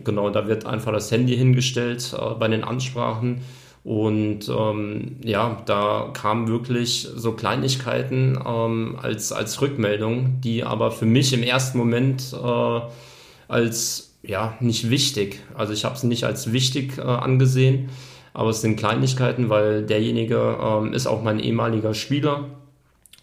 Genau, 0.03 0.29
da 0.29 0.47
wird 0.47 0.65
einfach 0.65 0.91
das 0.91 1.11
Handy 1.11 1.35
hingestellt 1.37 2.15
äh, 2.17 2.33
bei 2.35 2.47
den 2.47 2.63
Ansprachen. 2.63 3.41
Und 3.83 4.49
ähm, 4.49 5.17
ja, 5.23 5.61
da 5.67 6.09
kamen 6.11 6.47
wirklich 6.47 7.07
so 7.15 7.33
Kleinigkeiten 7.33 8.37
ähm, 8.43 8.97
als, 8.99 9.31
als 9.31 9.61
Rückmeldung, 9.61 10.41
die 10.41 10.63
aber 10.63 10.89
für 10.89 11.05
mich 11.05 11.33
im 11.33 11.43
ersten 11.43 11.77
Moment 11.77 12.33
äh, 12.33 12.79
als 13.47 14.15
ja 14.23 14.57
nicht 14.59 14.89
wichtig, 14.89 15.41
also 15.53 15.71
ich 15.71 15.85
habe 15.85 15.93
es 15.93 16.03
nicht 16.03 16.23
als 16.23 16.51
wichtig 16.51 16.97
äh, 16.97 17.01
angesehen, 17.01 17.89
aber 18.33 18.49
es 18.49 18.61
sind 18.61 18.75
Kleinigkeiten, 18.75 19.49
weil 19.49 19.83
derjenige 19.83 20.57
ähm, 20.59 20.93
ist 20.93 21.05
auch 21.05 21.21
mein 21.21 21.39
ehemaliger 21.39 21.93
Spieler 21.93 22.45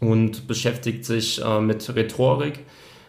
und 0.00 0.46
beschäftigt 0.46 1.04
sich 1.04 1.42
äh, 1.44 1.60
mit 1.60 1.94
Rhetorik 1.94 2.60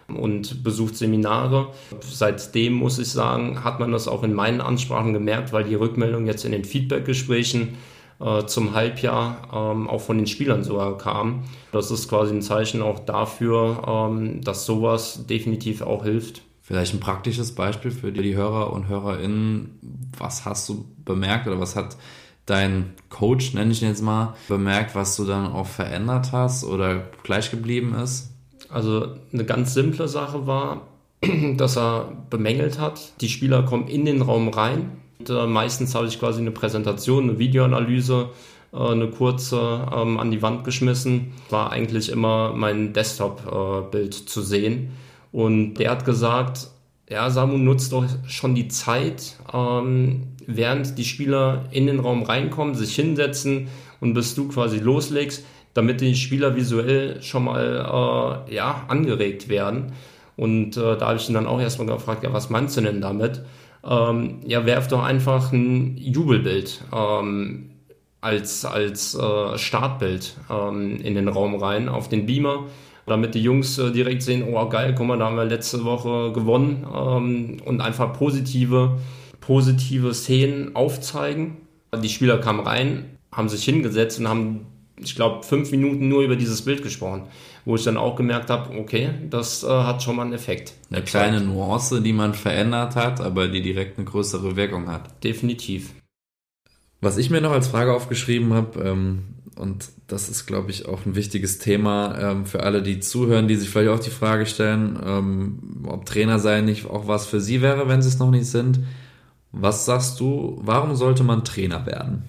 und 0.08 0.64
besucht 0.64 0.96
Seminare. 0.96 1.70
Seitdem 2.02 2.74
muss 2.74 3.00
ich 3.00 3.10
sagen, 3.10 3.64
hat 3.64 3.80
man 3.80 3.92
das 3.92 4.08
auch 4.08 4.24
in 4.24 4.34
meinen 4.34 4.62
Ansprachen 4.62 5.14
gemerkt, 5.14 5.54
weil 5.54 5.64
die 5.64 5.76
Rückmeldung 5.76 6.26
jetzt 6.26 6.46
in 6.46 6.52
den 6.52 6.66
Feedbackgesprächen 6.66 7.76
äh, 8.20 8.46
zum 8.46 8.74
Halbjahr 8.74 9.50
ähm, 9.54 9.90
auch 9.90 10.02
von 10.02 10.18
den 10.18 10.28
Spielern 10.28 10.64
sogar 10.64 10.98
kam. 10.98 11.44
Das 11.72 11.92
ist 11.92 12.08
quasi 12.08 12.34
ein 12.34 12.42
Zeichen 12.42 12.82
auch 12.82 13.00
dafür, 13.00 13.84
ähm, 13.88 14.42
dass 14.42 14.66
sowas 14.66 15.26
definitiv 15.28 15.82
auch 15.82 16.04
hilft. 16.04 16.42
Vielleicht 16.62 16.94
ein 16.94 17.02
praktisches 17.02 17.56
Beispiel 17.56 17.92
für 17.92 18.12
die 18.12 18.36
Hörer 18.36 18.72
und 18.72 18.88
Hörerinnen. 18.88 20.10
Was 20.18 20.46
hast 20.46 20.70
du 20.70 20.86
bemerkt 21.04 21.48
oder 21.48 21.60
was 21.60 21.76
hat 21.76 21.98
dein 22.46 22.94
Coach, 23.10 23.54
nenne 23.54 23.72
ich 23.72 23.82
ihn 23.82 23.90
jetzt 23.90 24.02
mal, 24.02 24.36
bemerkt, 24.48 24.96
was 24.96 25.16
du 25.16 25.26
dann 25.26 25.52
auch 25.52 25.68
verändert 25.68 26.32
hast 26.32 26.64
oder 26.64 27.10
gleich 27.24 27.52
geblieben 27.52 27.94
ist? 27.96 28.33
Also 28.70 29.08
eine 29.32 29.46
ganz 29.46 29.74
simple 29.74 30.08
Sache 30.08 30.48
war, 30.48 30.88
dass 31.58 31.78
er 31.78 32.12
bemängelt 32.30 32.80
hat, 32.80 33.22
die 33.22 33.30
Spieler 33.30 33.64
kommen 33.64 33.88
in 33.88 34.06
den 34.06 34.22
Raum 34.22 34.50
rein. 34.50 34.92
Und, 35.20 35.30
äh, 35.30 35.48
meistens 35.48 35.96
habe 35.96 36.08
ich 36.08 36.20
quasi 36.20 36.42
eine 36.42 36.52
Präsentation, 36.52 37.24
eine 37.24 37.40
Videoanalyse, 37.40 38.30
äh, 38.74 38.78
eine 38.78 39.10
kurze 39.10 39.88
ähm, 39.94 40.20
an 40.20 40.32
die 40.32 40.42
Wand 40.42 40.64
geschmissen. 40.64 41.34
War 41.50 41.72
eigentlich 41.72 42.10
immer 42.10 42.54
mein 42.54 42.94
Desktop-Bild 42.94 44.16
äh, 44.16 44.26
zu 44.26 44.42
sehen. 44.42 44.92
Und 45.32 45.76
der 45.76 45.92
hat 45.92 46.06
gesagt, 46.06 46.68
ja, 47.10 47.30
Samu 47.30 47.58
nutzt 47.58 47.92
doch 47.92 48.06
schon 48.28 48.56
die 48.56 48.68
Zeit, 48.68 49.38
ähm, 49.54 50.28
während 50.48 50.98
die 50.98 51.06
Spieler 51.06 51.66
in 51.72 51.88
den 51.88 52.00
Raum 52.00 52.24
reinkommen, 52.24 52.76
sich 52.76 52.96
hinsetzen 52.96 53.68
und 54.00 54.14
bis 54.14 54.36
du 54.36 54.48
quasi 54.48 54.80
loslegst, 54.80 55.46
damit 55.74 56.02
die 56.02 56.16
Spieler 56.16 56.56
visuell 56.56 57.22
schon 57.22 57.46
mal 57.46 58.46
äh, 58.48 58.54
ja, 58.54 58.86
angeregt 58.88 59.50
werden. 59.50 59.94
Und 60.36 60.78
äh, 60.78 60.98
da 60.98 61.08
habe 61.08 61.18
ich 61.18 61.28
ihn 61.28 61.36
dann 61.36 61.48
auch 61.48 61.60
erstmal 61.60 61.88
gefragt, 61.88 62.24
ja, 62.24 62.34
was 62.34 62.50
meinst 62.50 62.78
du 62.78 62.82
denn 62.82 63.02
damit? 63.02 63.42
Ähm, 63.84 64.40
ja, 64.46 64.66
werf 64.66 64.88
doch 64.88 65.04
einfach 65.04 65.52
ein 65.52 65.98
Jubelbild 65.98 66.84
ähm, 66.94 67.72
als, 68.22 68.66
als 68.66 69.16
äh, 69.16 69.58
Startbild 69.58 70.36
ähm, 70.50 71.02
in 71.02 71.16
den 71.16 71.28
Raum 71.28 71.56
rein, 71.56 71.90
auf 71.90 72.08
den 72.08 72.26
Beamer, 72.26 72.68
damit 73.06 73.36
die 73.36 73.44
Jungs 73.44 73.78
äh, 73.78 73.92
direkt 73.92 74.24
sehen, 74.24 74.46
oh 74.48 74.70
geil, 74.70 74.96
guck 74.98 75.08
mal, 75.08 75.20
da 75.20 75.26
haben 75.26 75.36
wir 75.36 75.44
letzte 75.44 75.84
Woche 75.84 76.32
gewonnen 76.32 76.88
ähm, 76.96 77.58
und 77.66 77.82
einfach 77.82 78.14
positive, 78.14 78.98
positive 79.42 80.14
Szenen 80.14 80.76
aufzeigen. 80.76 81.58
Die 82.02 82.10
Spieler 82.10 82.38
kamen 82.38 82.62
rein, 82.62 83.18
haben 83.32 83.50
sich 83.50 83.66
hingesetzt 83.66 84.20
und 84.20 84.30
haben 84.30 84.66
ich 85.04 85.16
glaube, 85.16 85.44
fünf 85.44 85.72
Minuten 85.72 86.08
nur 86.08 86.24
über 86.24 86.36
dieses 86.36 86.64
Bild 86.64 86.84
gesprochen, 86.84 87.24
wo 87.66 87.76
ich 87.76 87.84
dann 87.84 87.98
auch 87.98 88.16
gemerkt 88.16 88.50
habe, 88.50 88.78
okay, 88.78 89.10
das 89.30 89.64
äh, 89.64 89.68
hat 89.68 90.04
schon 90.04 90.16
mal 90.16 90.24
einen 90.24 90.34
Effekt. 90.34 90.74
Eine 90.92 91.04
kleine 91.04 91.42
Nuance, 91.42 92.02
die 92.02 92.14
man 92.14 92.34
verändert 92.34 92.96
hat, 92.96 93.22
aber 93.22 93.48
die 93.48 93.62
direkt 93.62 93.98
eine 93.98 94.06
größere 94.06 94.56
Wirkung 94.56 94.90
hat. 94.90 95.24
Definitiv. 95.24 95.94
Was 97.02 97.18
ich 97.18 97.30
mir 97.30 97.42
noch 97.42 97.52
als 97.52 97.68
Frage 97.68 97.94
aufgeschrieben 97.94 98.54
habe, 98.54 98.80
ähm, 98.82 99.24
und 99.56 99.90
das 100.08 100.30
ist, 100.30 100.46
glaube 100.46 100.72
ich, 100.72 100.88
auch 100.88 101.06
ein 101.06 101.16
wichtiges 101.16 101.60
Thema 101.60 102.18
ähm, 102.18 102.46
für 102.46 102.64
alle, 102.64 102.82
die 102.82 103.00
zuhören, 103.00 103.48
die 103.48 103.56
sich 103.56 103.70
vielleicht 103.70 103.92
auch 103.92 104.04
die 104.04 104.10
Frage 104.10 104.46
stellen, 104.46 105.00
ähm, 105.06 105.86
ob 105.86 106.06
Trainer 106.06 106.40
sein 106.40 106.66
nicht 106.66 106.86
auch 106.88 107.08
was 107.08 107.28
für 107.28 107.40
sie 107.40 107.62
wäre, 107.62 107.88
wenn 107.88 108.02
sie 108.02 108.10
es 108.10 108.20
noch 108.20 108.32
nicht 108.32 108.48
sind. 108.48 108.80
Was 109.52 109.86
sagst 109.86 110.20
du, 110.20 110.60
warum 110.64 110.96
sollte 110.96 111.24
man 111.24 111.44
Trainer 111.44 111.86
werden? 111.86 112.24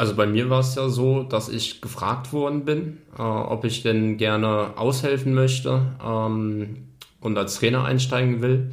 Also 0.00 0.14
bei 0.14 0.26
mir 0.26 0.48
war 0.48 0.60
es 0.60 0.76
ja 0.76 0.88
so, 0.88 1.24
dass 1.24 1.50
ich 1.50 1.82
gefragt 1.82 2.32
worden 2.32 2.64
bin, 2.64 3.02
äh, 3.18 3.20
ob 3.20 3.66
ich 3.66 3.82
denn 3.82 4.16
gerne 4.16 4.70
aushelfen 4.76 5.34
möchte 5.34 5.92
ähm, 6.02 6.86
und 7.20 7.36
als 7.36 7.56
Trainer 7.56 7.84
einsteigen 7.84 8.40
will. 8.40 8.70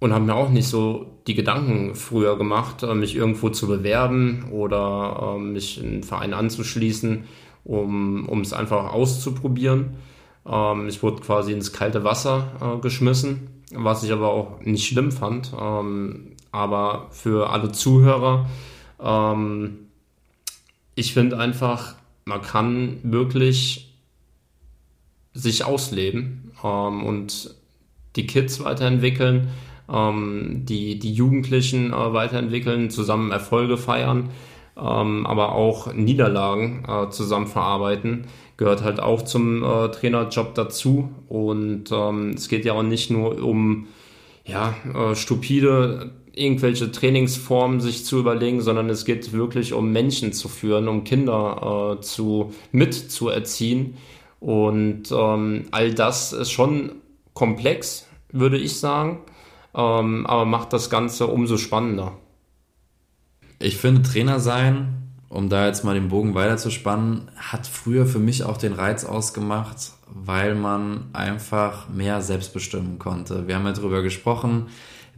Und 0.00 0.12
habe 0.12 0.26
mir 0.26 0.34
auch 0.34 0.50
nicht 0.50 0.68
so 0.68 1.06
die 1.26 1.34
Gedanken 1.34 1.94
früher 1.94 2.36
gemacht, 2.36 2.82
äh, 2.82 2.94
mich 2.94 3.16
irgendwo 3.16 3.48
zu 3.48 3.66
bewerben 3.66 4.50
oder 4.50 5.36
äh, 5.36 5.38
mich 5.38 5.82
in 5.82 5.92
einen 5.92 6.02
Verein 6.02 6.34
anzuschließen, 6.34 7.24
um, 7.64 8.42
es 8.42 8.52
einfach 8.52 8.92
auszuprobieren. 8.92 9.96
Ähm, 10.46 10.88
ich 10.88 11.02
wurde 11.02 11.22
quasi 11.22 11.54
ins 11.54 11.72
kalte 11.72 12.04
Wasser 12.04 12.52
äh, 12.60 12.82
geschmissen, 12.82 13.62
was 13.74 14.04
ich 14.04 14.12
aber 14.12 14.28
auch 14.28 14.60
nicht 14.60 14.86
schlimm 14.86 15.10
fand. 15.10 15.54
Ähm, 15.58 16.32
aber 16.50 17.06
für 17.12 17.48
alle 17.48 17.72
Zuhörer, 17.72 18.44
ähm, 19.02 19.78
ich 20.94 21.14
finde 21.14 21.38
einfach, 21.38 21.94
man 22.24 22.42
kann 22.42 22.98
wirklich 23.02 23.94
sich 25.34 25.64
ausleben 25.64 26.52
ähm, 26.62 27.04
und 27.04 27.54
die 28.16 28.26
Kids 28.26 28.62
weiterentwickeln, 28.62 29.48
ähm, 29.90 30.64
die, 30.64 30.98
die 30.98 31.12
Jugendlichen 31.12 31.92
äh, 31.92 32.12
weiterentwickeln, 32.12 32.90
zusammen 32.90 33.30
Erfolge 33.30 33.76
feiern, 33.76 34.30
ähm, 34.76 35.26
aber 35.26 35.52
auch 35.52 35.92
Niederlagen 35.92 36.84
äh, 36.86 37.10
zusammen 37.10 37.46
verarbeiten 37.46 38.26
gehört 38.62 38.84
halt 38.84 39.00
auch 39.00 39.22
zum 39.22 39.64
äh, 39.64 39.88
Trainerjob 39.88 40.54
dazu. 40.54 41.10
Und 41.28 41.90
ähm, 41.90 42.30
es 42.30 42.48
geht 42.48 42.64
ja 42.64 42.74
auch 42.74 42.84
nicht 42.84 43.10
nur 43.10 43.42
um 43.42 43.88
ja, 44.44 44.74
äh, 44.94 45.16
stupide 45.16 46.12
irgendwelche 46.34 46.90
Trainingsformen 46.90 47.80
sich 47.80 48.04
zu 48.04 48.18
überlegen, 48.18 48.60
sondern 48.60 48.88
es 48.90 49.04
geht 49.04 49.32
wirklich 49.32 49.72
um 49.72 49.92
Menschen 49.92 50.32
zu 50.32 50.48
führen, 50.48 50.88
um 50.88 51.04
Kinder 51.04 51.96
äh, 51.98 52.00
zu 52.02 52.52
mit 52.70 52.94
zu 52.94 53.28
erziehen. 53.28 53.96
Und 54.40 55.12
ähm, 55.12 55.66
all 55.70 55.94
das 55.94 56.32
ist 56.32 56.50
schon 56.50 56.92
komplex, 57.34 58.06
würde 58.30 58.58
ich 58.58 58.78
sagen, 58.78 59.20
ähm, 59.74 60.26
aber 60.26 60.44
macht 60.44 60.72
das 60.72 60.90
Ganze 60.90 61.26
umso 61.26 61.56
spannender. 61.56 62.16
Ich 63.58 63.76
finde, 63.76 64.02
Trainer 64.02 64.40
sein 64.40 65.02
um 65.32 65.48
da 65.48 65.66
jetzt 65.66 65.82
mal 65.82 65.94
den 65.94 66.10
Bogen 66.10 66.34
weiterzuspannen, 66.34 67.30
hat 67.36 67.66
früher 67.66 68.04
für 68.04 68.18
mich 68.18 68.44
auch 68.44 68.58
den 68.58 68.74
Reiz 68.74 69.06
ausgemacht, 69.06 69.92
weil 70.06 70.54
man 70.54 71.06
einfach 71.14 71.88
mehr 71.88 72.20
selbst 72.20 72.52
bestimmen 72.52 72.98
konnte. 72.98 73.48
Wir 73.48 73.54
haben 73.54 73.64
ja 73.64 73.72
darüber 73.72 74.02
gesprochen, 74.02 74.66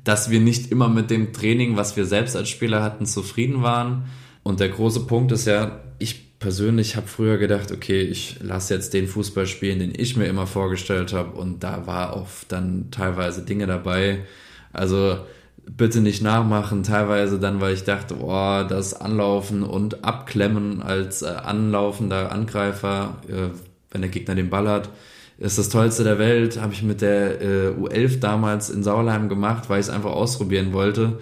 dass 0.02 0.30
wir 0.30 0.40
nicht 0.40 0.70
immer 0.70 0.88
mit 0.88 1.10
dem 1.10 1.32
Training, 1.32 1.76
was 1.76 1.96
wir 1.96 2.04
selbst 2.04 2.36
als 2.36 2.48
Spieler 2.48 2.82
hatten, 2.82 3.06
zufrieden 3.06 3.62
waren. 3.62 4.04
Und 4.42 4.60
der 4.60 4.68
große 4.68 5.06
Punkt 5.06 5.32
ist 5.32 5.46
ja, 5.46 5.80
ich 5.98 6.38
persönlich 6.38 6.96
habe 6.96 7.06
früher 7.06 7.38
gedacht, 7.38 7.72
okay, 7.72 8.02
ich 8.02 8.36
lasse 8.42 8.74
jetzt 8.74 8.92
den 8.92 9.08
Fußball 9.08 9.46
spielen, 9.46 9.78
den 9.78 9.92
ich 9.96 10.16
mir 10.16 10.26
immer 10.26 10.46
vorgestellt 10.46 11.12
habe. 11.12 11.38
Und 11.38 11.64
da 11.64 11.86
war 11.86 12.14
auch 12.14 12.28
dann 12.48 12.90
teilweise 12.90 13.42
Dinge 13.42 13.66
dabei. 13.66 14.24
Also 14.72 15.18
bitte 15.64 16.00
nicht 16.00 16.22
nachmachen. 16.22 16.82
Teilweise 16.82 17.38
dann, 17.38 17.60
weil 17.60 17.74
ich 17.74 17.84
dachte, 17.84 18.16
oh, 18.20 18.64
das 18.68 18.94
Anlaufen 18.94 19.62
und 19.62 20.04
Abklemmen 20.04 20.82
als 20.82 21.22
äh, 21.22 21.28
anlaufender 21.28 22.32
Angreifer, 22.32 23.16
äh, 23.28 23.56
wenn 23.90 24.02
der 24.02 24.10
Gegner 24.10 24.34
den 24.34 24.50
Ball 24.50 24.68
hat, 24.68 24.90
ist 25.38 25.58
das 25.58 25.68
Tollste 25.68 26.04
der 26.04 26.18
Welt. 26.18 26.60
Habe 26.60 26.72
ich 26.72 26.82
mit 26.82 27.00
der 27.00 27.40
äh, 27.40 27.68
U11 27.70 28.20
damals 28.20 28.70
in 28.70 28.82
Sauerheim 28.82 29.28
gemacht, 29.28 29.68
weil 29.68 29.80
ich 29.80 29.86
es 29.86 29.92
einfach 29.92 30.12
ausprobieren 30.12 30.72
wollte. 30.72 31.18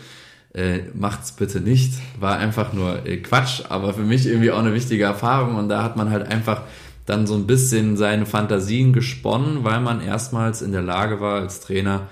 Äh, 0.55 0.81
macht's 0.95 1.33
bitte 1.33 1.61
nicht. 1.61 1.95
War 2.21 2.37
einfach 2.37 2.73
nur 2.73 3.07
äh, 3.07 3.17
Quatsch, 3.19 3.63
aber 3.69 3.95
für 3.95 4.03
mich 4.03 4.27
irgendwie 4.27 4.51
auch 4.51 4.59
eine 4.59 4.75
wichtige 4.75 5.05
Erfahrung. 5.05 5.57
Und 5.57 5.69
da 5.69 5.83
hat 5.83 5.97
man 5.97 6.11
halt 6.11 6.27
einfach 6.29 6.63
dann 7.07 7.27
so 7.27 7.35
ein 7.35 7.47
bisschen 7.47 7.97
seine 7.97 8.27
Fantasien 8.27 8.93
gesponnen, 8.93 9.65
weil 9.65 9.81
man 9.81 10.01
erstmals 10.01 10.63
in 10.63 10.73
der 10.73 10.83
Lage 10.83 11.21
war, 11.21 11.41
als 11.41 11.61
Trainer 11.61 12.09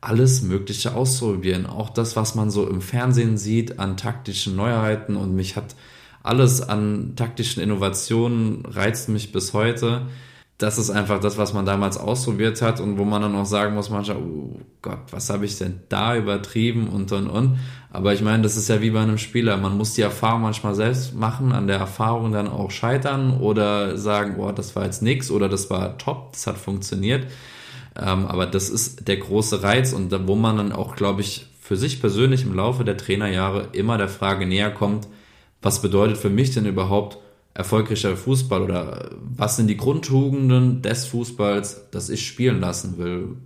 alles 0.00 0.42
Mögliche 0.42 0.94
auszuprobieren. 0.94 1.66
Auch 1.66 1.88
das, 1.88 2.14
was 2.14 2.34
man 2.34 2.50
so 2.50 2.68
im 2.68 2.82
Fernsehen 2.82 3.38
sieht 3.38 3.78
an 3.78 3.96
taktischen 3.96 4.54
Neuheiten 4.54 5.16
und 5.16 5.34
mich 5.34 5.56
hat 5.56 5.74
alles 6.22 6.62
an 6.62 7.14
taktischen 7.16 7.62
Innovationen 7.62 8.64
reizt 8.66 9.08
mich 9.08 9.32
bis 9.32 9.52
heute. 9.52 10.02
Das 10.64 10.78
ist 10.78 10.88
einfach 10.88 11.20
das, 11.20 11.36
was 11.36 11.52
man 11.52 11.66
damals 11.66 11.98
ausprobiert 11.98 12.62
hat 12.62 12.80
und 12.80 12.96
wo 12.96 13.04
man 13.04 13.20
dann 13.20 13.34
auch 13.34 13.44
sagen 13.44 13.74
muss, 13.74 13.90
manchmal, 13.90 14.16
oh 14.16 14.56
Gott, 14.80 15.00
was 15.10 15.28
habe 15.28 15.44
ich 15.44 15.58
denn 15.58 15.80
da 15.90 16.16
übertrieben 16.16 16.88
und 16.88 17.12
und 17.12 17.28
und. 17.28 17.58
Aber 17.90 18.14
ich 18.14 18.22
meine, 18.22 18.44
das 18.44 18.56
ist 18.56 18.68
ja 18.68 18.80
wie 18.80 18.88
bei 18.88 19.02
einem 19.02 19.18
Spieler. 19.18 19.58
Man 19.58 19.76
muss 19.76 19.92
die 19.92 20.00
Erfahrung 20.00 20.40
manchmal 20.40 20.74
selbst 20.74 21.14
machen, 21.14 21.52
an 21.52 21.66
der 21.66 21.76
Erfahrung 21.76 22.32
dann 22.32 22.48
auch 22.48 22.70
scheitern 22.70 23.36
oder 23.40 23.98
sagen, 23.98 24.36
boah, 24.38 24.54
das 24.54 24.74
war 24.74 24.86
jetzt 24.86 25.02
nix 25.02 25.30
oder 25.30 25.50
das 25.50 25.68
war 25.68 25.98
top, 25.98 26.32
das 26.32 26.46
hat 26.46 26.56
funktioniert. 26.56 27.26
Ähm, 27.94 28.24
aber 28.24 28.46
das 28.46 28.70
ist 28.70 29.06
der 29.06 29.18
große 29.18 29.62
Reiz 29.62 29.92
und 29.92 30.10
da, 30.10 30.26
wo 30.26 30.34
man 30.34 30.56
dann 30.56 30.72
auch, 30.72 30.96
glaube 30.96 31.20
ich, 31.20 31.46
für 31.60 31.76
sich 31.76 32.00
persönlich 32.00 32.44
im 32.44 32.54
Laufe 32.54 32.86
der 32.86 32.96
Trainerjahre 32.96 33.68
immer 33.72 33.98
der 33.98 34.08
Frage 34.08 34.46
näher 34.46 34.70
kommt, 34.70 35.08
was 35.60 35.82
bedeutet 35.82 36.16
für 36.16 36.30
mich 36.30 36.52
denn 36.52 36.64
überhaupt 36.64 37.18
erfolgreicher 37.54 38.16
Fußball 38.16 38.62
oder 38.62 39.10
was 39.20 39.56
sind 39.56 39.68
die 39.68 39.76
Grundtugenden 39.76 40.82
des 40.82 41.06
Fußballs, 41.06 41.88
das 41.90 42.10
ich 42.10 42.26
spielen 42.26 42.60
lassen 42.60 42.98
will? 42.98 43.36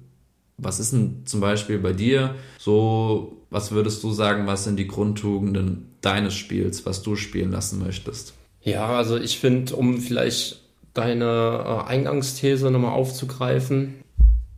Was 0.56 0.80
ist 0.80 0.92
denn 0.92 1.22
zum 1.24 1.40
Beispiel 1.40 1.78
bei 1.78 1.92
dir 1.92 2.34
so, 2.58 3.36
was 3.50 3.70
würdest 3.70 4.02
du 4.02 4.12
sagen, 4.12 4.46
was 4.46 4.64
sind 4.64 4.76
die 4.76 4.88
Grundtugenden 4.88 5.92
deines 6.00 6.34
Spiels, 6.34 6.84
was 6.86 7.02
du 7.02 7.16
spielen 7.16 7.52
lassen 7.52 7.78
möchtest? 7.78 8.34
Ja, 8.62 8.88
also 8.88 9.16
ich 9.16 9.38
finde, 9.38 9.76
um 9.76 9.98
vielleicht 9.98 10.62
deine 10.94 11.84
äh, 11.86 11.88
Eingangsthese 11.88 12.70
nochmal 12.70 12.92
aufzugreifen, 12.92 13.94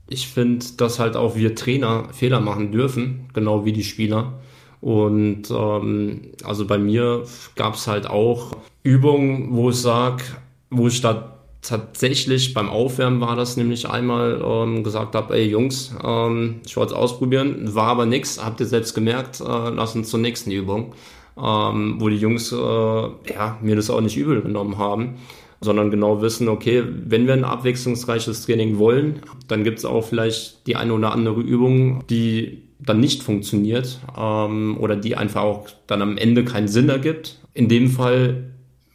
ich 0.08 0.26
finde, 0.26 0.66
dass 0.76 0.98
halt 0.98 1.16
auch 1.16 1.36
wir 1.36 1.54
Trainer 1.54 2.08
Fehler 2.12 2.40
machen 2.40 2.72
dürfen, 2.72 3.28
genau 3.32 3.64
wie 3.64 3.72
die 3.72 3.84
Spieler. 3.84 4.40
Und 4.80 5.50
ähm, 5.50 6.32
also 6.44 6.66
bei 6.66 6.78
mir 6.78 7.24
gab 7.56 7.74
es 7.74 7.86
halt 7.86 8.08
auch 8.08 8.52
Übungen, 8.82 9.48
wo 9.50 9.70
ich 9.70 9.76
sage, 9.76 10.24
wo 10.70 10.88
ich 10.88 11.00
da 11.00 11.36
tatsächlich 11.62 12.54
beim 12.54 12.70
Aufwärmen 12.70 13.20
war 13.20 13.36
das 13.36 13.58
nämlich 13.58 13.88
einmal 13.88 14.40
ähm, 14.42 14.82
gesagt 14.82 15.14
habe, 15.14 15.34
ey 15.34 15.48
Jungs, 15.48 15.94
ähm, 16.02 16.60
ich 16.66 16.76
wollte 16.76 16.94
es 16.94 16.98
ausprobieren, 16.98 17.74
war 17.74 17.88
aber 17.88 18.06
nix, 18.06 18.42
habt 18.42 18.60
ihr 18.60 18.66
selbst 18.66 18.94
gemerkt, 18.94 19.40
äh, 19.40 19.44
lass 19.44 19.94
uns 19.94 20.08
zur 20.08 20.20
nächsten 20.20 20.50
Übung, 20.50 20.94
ähm, 21.36 21.96
wo 21.98 22.08
die 22.08 22.16
Jungs 22.16 22.50
äh, 22.52 22.56
ja, 22.56 23.58
mir 23.60 23.76
das 23.76 23.90
auch 23.90 24.00
nicht 24.00 24.16
übel 24.16 24.40
genommen 24.40 24.78
haben 24.78 25.16
sondern 25.60 25.90
genau 25.90 26.22
wissen, 26.22 26.48
okay, 26.48 26.82
wenn 26.86 27.26
wir 27.26 27.34
ein 27.34 27.44
abwechslungsreiches 27.44 28.46
Training 28.46 28.78
wollen, 28.78 29.20
dann 29.46 29.64
gibt 29.64 29.78
es 29.78 29.84
auch 29.84 30.02
vielleicht 30.02 30.66
die 30.66 30.76
eine 30.76 30.94
oder 30.94 31.12
andere 31.12 31.40
Übung, 31.40 32.04
die 32.08 32.62
dann 32.78 33.00
nicht 33.00 33.22
funktioniert 33.22 34.00
ähm, 34.16 34.78
oder 34.80 34.96
die 34.96 35.16
einfach 35.16 35.42
auch 35.42 35.68
dann 35.86 36.00
am 36.00 36.16
Ende 36.16 36.44
keinen 36.44 36.68
Sinn 36.68 36.88
ergibt. 36.88 37.38
In 37.52 37.68
dem 37.68 37.88
Fall 37.88 38.44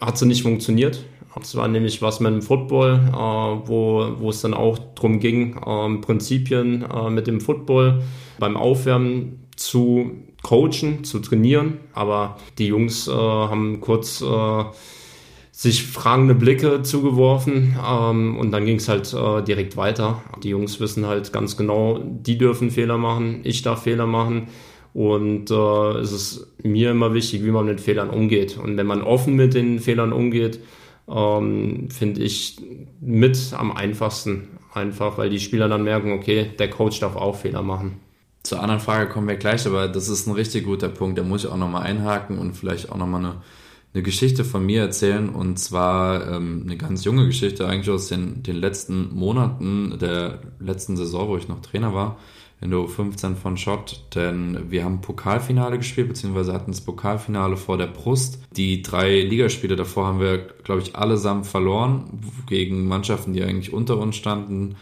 hat 0.01 0.17
sie 0.17 0.25
nicht 0.25 0.41
funktioniert. 0.41 1.03
Das 1.35 1.55
war 1.55 1.67
nämlich 1.67 2.01
was 2.01 2.19
mit 2.19 2.31
dem 2.31 2.41
Football, 2.41 2.99
äh, 3.09 3.67
wo, 3.67 4.07
wo 4.17 4.29
es 4.29 4.41
dann 4.41 4.53
auch 4.53 4.79
darum 4.95 5.19
ging, 5.19 5.57
äh, 5.57 6.01
Prinzipien 6.01 6.83
äh, 6.83 7.09
mit 7.09 7.27
dem 7.27 7.41
Football 7.41 8.01
beim 8.39 8.57
Aufwärmen 8.57 9.47
zu 9.55 10.11
coachen, 10.41 11.03
zu 11.03 11.19
trainieren. 11.19 11.79
Aber 11.93 12.37
die 12.57 12.67
Jungs 12.67 13.07
äh, 13.07 13.11
haben 13.11 13.81
kurz 13.81 14.21
äh, 14.21 14.63
sich 15.57 15.85
fragende 15.85 16.35
Blicke 16.35 16.81
zugeworfen 16.81 17.77
ähm, 17.81 18.37
und 18.37 18.51
dann 18.51 18.65
ging 18.65 18.75
es 18.75 18.89
halt 18.89 19.13
äh, 19.13 19.41
direkt 19.41 19.77
weiter. 19.77 20.21
Die 20.43 20.49
Jungs 20.49 20.81
wissen 20.81 21.05
halt 21.05 21.31
ganz 21.31 21.55
genau, 21.55 21.97
die 21.97 22.37
dürfen 22.37 22.71
Fehler 22.71 22.97
machen, 22.97 23.39
ich 23.43 23.61
darf 23.61 23.83
Fehler 23.83 24.05
machen 24.05 24.49
und 24.93 25.49
äh, 25.51 25.97
es 25.99 26.11
ist 26.11 26.47
mir 26.61 26.91
immer 26.91 27.13
wichtig, 27.13 27.45
wie 27.45 27.51
man 27.51 27.67
mit 27.67 27.79
Fehlern 27.79 28.09
umgeht. 28.09 28.57
Und 28.57 28.75
wenn 28.75 28.85
man 28.85 29.01
offen 29.01 29.35
mit 29.35 29.53
den 29.53 29.79
Fehlern 29.79 30.11
umgeht, 30.11 30.59
ähm, 31.07 31.87
finde 31.89 32.21
ich 32.21 32.57
mit 32.99 33.53
am 33.57 33.71
einfachsten. 33.71 34.49
Einfach, 34.73 35.17
weil 35.17 35.29
die 35.29 35.39
Spieler 35.39 35.69
dann 35.69 35.85
merken, 35.85 36.11
okay, 36.11 36.51
der 36.59 36.69
Coach 36.69 36.99
darf 36.99 37.15
auch 37.15 37.37
Fehler 37.37 37.61
machen. 37.61 38.01
Zur 38.43 38.59
anderen 38.59 38.81
Frage 38.81 39.09
kommen 39.09 39.29
wir 39.29 39.37
gleich, 39.37 39.65
aber 39.65 39.87
das 39.87 40.09
ist 40.09 40.27
ein 40.27 40.33
richtig 40.33 40.65
guter 40.65 40.89
Punkt. 40.89 41.17
Da 41.17 41.23
muss 41.23 41.45
ich 41.45 41.49
auch 41.49 41.55
nochmal 41.55 41.83
einhaken 41.83 42.37
und 42.37 42.57
vielleicht 42.57 42.91
auch 42.91 42.97
nochmal 42.97 43.21
eine 43.21 43.35
eine 43.95 44.03
Geschichte 44.03 44.43
von 44.43 44.65
mir 44.65 44.81
erzählen 44.81 45.29
und 45.29 45.57
zwar 45.57 46.29
ähm, 46.29 46.63
eine 46.65 46.75
ganz 46.75 47.05
junge 47.05 47.25
Geschichte 47.25 47.65
eigentlich 47.65 47.89
aus 47.89 48.09
den, 48.09 48.43
den 48.43 48.57
letzten 48.57 49.15
Monaten 49.15 49.97
der 49.99 50.39
letzten 50.59 50.97
Saison, 50.97 51.29
wo 51.29 51.37
ich 51.37 51.47
noch 51.47 51.61
Trainer 51.61 51.93
war, 51.93 52.17
in 52.59 52.71
der 52.71 52.79
U15 52.79 53.35
von 53.35 53.55
Schott, 53.55 54.03
denn 54.13 54.69
wir 54.69 54.83
haben 54.83 54.99
Pokalfinale 54.99 55.77
gespielt, 55.77 56.09
beziehungsweise 56.09 56.51
hatten 56.51 56.71
das 56.71 56.81
Pokalfinale 56.81 57.55
vor 57.55 57.77
der 57.77 57.87
Brust. 57.87 58.39
Die 58.57 58.81
drei 58.81 59.21
Ligaspiele 59.21 59.77
davor 59.77 60.07
haben 60.07 60.19
wir, 60.19 60.39
glaube 60.39 60.81
ich, 60.81 60.97
allesamt 60.97 61.47
verloren 61.47 62.19
gegen 62.47 62.89
Mannschaften, 62.89 63.31
die 63.31 63.43
eigentlich 63.43 63.71
unter 63.71 63.97
uns 63.97 64.17
standen. 64.17 64.75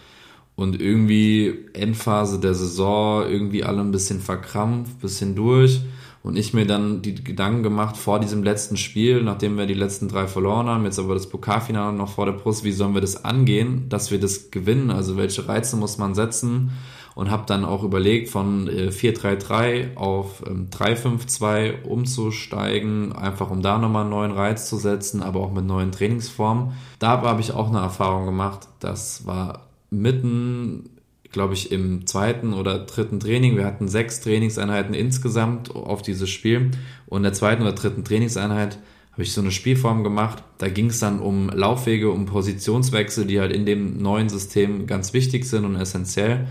Und 0.55 0.81
irgendwie 0.81 1.65
Endphase 1.73 2.39
der 2.39 2.53
Saison, 2.55 3.27
irgendwie 3.27 3.63
alle 3.63 3.81
ein 3.81 3.91
bisschen 3.91 4.21
verkrampft, 4.21 5.01
bisschen 5.01 5.35
durch. 5.35 5.81
Und 6.23 6.37
ich 6.37 6.53
mir 6.53 6.65
dann 6.65 7.01
die 7.01 7.21
Gedanken 7.21 7.63
gemacht 7.63 7.97
vor 7.97 8.19
diesem 8.19 8.43
letzten 8.43 8.77
Spiel, 8.77 9.21
nachdem 9.21 9.57
wir 9.57 9.65
die 9.65 9.73
letzten 9.73 10.07
drei 10.07 10.25
verloren 10.25 10.67
haben, 10.67 10.85
jetzt 10.85 10.97
aber 10.97 11.13
das 11.13 11.27
Pokalfinale 11.27 11.95
noch 11.95 12.09
vor 12.13 12.25
der 12.25 12.31
Brust, 12.31 12.63
wie 12.63 12.71
sollen 12.71 12.93
wir 12.93 13.01
das 13.01 13.25
angehen, 13.25 13.89
dass 13.89 14.09
wir 14.09 14.21
das 14.21 14.49
gewinnen? 14.49 14.89
Also 14.89 15.17
welche 15.17 15.47
Reize 15.47 15.75
muss 15.75 15.97
man 15.97 16.15
setzen? 16.15 16.71
und 17.15 17.29
habe 17.29 17.43
dann 17.45 17.65
auch 17.65 17.83
überlegt, 17.83 18.29
von 18.29 18.67
äh, 18.67 18.89
4-3-3 18.89 19.95
auf 19.95 20.43
ähm, 20.47 20.69
3-5-2 20.71 21.83
umzusteigen, 21.83 23.13
einfach 23.13 23.51
um 23.51 23.61
da 23.61 23.77
nochmal 23.77 24.01
einen 24.01 24.09
neuen 24.09 24.31
Reiz 24.31 24.69
zu 24.69 24.77
setzen, 24.77 25.21
aber 25.21 25.41
auch 25.41 25.51
mit 25.51 25.65
neuen 25.65 25.91
Trainingsformen. 25.91 26.73
Da 26.99 27.21
habe 27.21 27.41
ich 27.41 27.51
auch 27.51 27.69
eine 27.69 27.79
Erfahrung 27.79 28.25
gemacht. 28.25 28.67
Das 28.79 29.25
war 29.25 29.67
mitten 29.89 30.89
glaube 31.33 31.55
ich, 31.55 31.71
im 31.71 32.07
zweiten 32.07 32.53
oder 32.53 32.79
dritten 32.79 33.19
Training. 33.19 33.57
Wir 33.57 33.65
hatten 33.65 33.89
sechs 33.89 34.21
Trainingseinheiten 34.21 34.93
insgesamt 34.93 35.75
auf 35.75 36.01
dieses 36.01 36.29
Spiel. 36.29 36.71
Und 37.07 37.17
in 37.17 37.23
der 37.23 37.33
zweiten 37.33 37.63
oder 37.63 37.73
dritten 37.73 38.05
Trainingseinheit 38.05 38.77
habe 39.11 39.23
ich 39.23 39.33
so 39.33 39.41
eine 39.41 39.51
Spielform 39.51 40.03
gemacht. 40.03 40.43
Da 40.59 40.69
ging 40.69 40.87
es 40.87 40.99
dann 40.99 41.19
um 41.19 41.49
Laufwege, 41.49 42.09
um 42.09 42.25
Positionswechsel, 42.25 43.25
die 43.25 43.39
halt 43.39 43.51
in 43.51 43.65
dem 43.65 43.97
neuen 43.97 44.29
System 44.29 44.87
ganz 44.87 45.13
wichtig 45.13 45.45
sind 45.45 45.65
und 45.65 45.75
essentiell. 45.75 46.47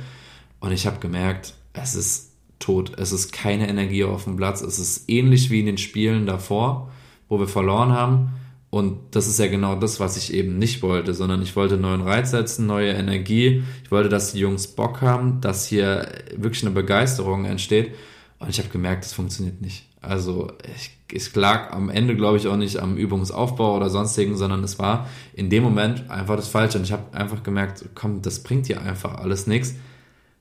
Und 0.61 0.73
ich 0.73 0.87
habe 0.87 1.01
gemerkt, 1.01 1.55
es 1.73 1.95
ist 1.95 2.33
tot. 2.59 2.93
Es 2.99 3.13
ist 3.13 3.33
keine 3.33 3.69
Energie 3.69 4.05
auf 4.05 4.25
dem 4.25 4.37
Platz. 4.37 4.61
Es 4.63 4.79
ist 4.79 5.09
ähnlich 5.09 5.51
wie 5.51 5.61
in 5.61 5.67
den 5.67 5.79
Spielen 5.79 6.27
davor, 6.27 6.91
wo 7.29 7.39
wir 7.39 7.49
verloren 7.49 7.93
haben. 7.93 8.31
Und 8.73 9.15
das 9.15 9.27
ist 9.27 9.39
ja 9.39 9.49
genau 9.49 9.75
das, 9.75 10.01
was 10.01 10.17
ich 10.17 10.33
eben 10.33 10.57
nicht 10.57 10.81
wollte, 10.81 11.13
sondern 11.13 11.43
ich 11.43 11.57
wollte 11.57 11.77
neuen 11.77 12.01
Reiz 12.01 12.31
setzen, 12.31 12.65
neue 12.65 12.93
Energie. 12.93 13.63
Ich 13.85 13.91
wollte, 13.91 14.09
dass 14.09 14.33
die 14.33 14.39
Jungs 14.39 14.67
Bock 14.67 15.03
haben, 15.03 15.43
dass 15.43 15.67
hier 15.67 16.09
wirklich 16.35 16.63
eine 16.63 16.75
Begeisterung 16.75 17.45
entsteht. 17.45 17.95
Und 18.39 18.49
ich 18.49 18.59
habe 18.59 18.71
gemerkt, 18.71 19.05
das 19.05 19.13
funktioniert 19.13 19.61
nicht. 19.61 19.85
Also 20.01 20.51
ich, 20.75 20.97
es 21.15 21.35
lag 21.35 21.71
am 21.75 21.91
Ende, 21.91 22.17
glaube 22.17 22.39
ich, 22.39 22.49
auch 22.49 22.57
nicht 22.57 22.79
am 22.79 22.97
Übungsaufbau 22.97 23.77
oder 23.77 23.91
sonstigen, 23.91 24.39
sondern 24.39 24.65
es 24.65 24.79
war 24.79 25.07
in 25.35 25.51
dem 25.51 25.65
Moment 25.65 26.09
einfach 26.09 26.37
das 26.37 26.49
Falsche. 26.49 26.79
Und 26.79 26.85
ich 26.85 26.93
habe 26.93 27.15
einfach 27.15 27.43
gemerkt, 27.43 27.85
komm, 27.95 28.23
das 28.23 28.43
bringt 28.43 28.69
hier 28.69 28.81
einfach 28.81 29.17
alles 29.17 29.47
nichts. 29.47 29.75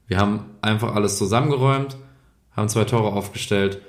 Wir 0.07 0.19
haben 0.19 0.45
einfach 0.61 0.95
alles 0.95 1.17
zusammengeräumt, 1.17 1.97
haben 2.55 2.69
zwei 2.69 2.85
Tore 2.85 3.11
aufgestellt 3.11 3.81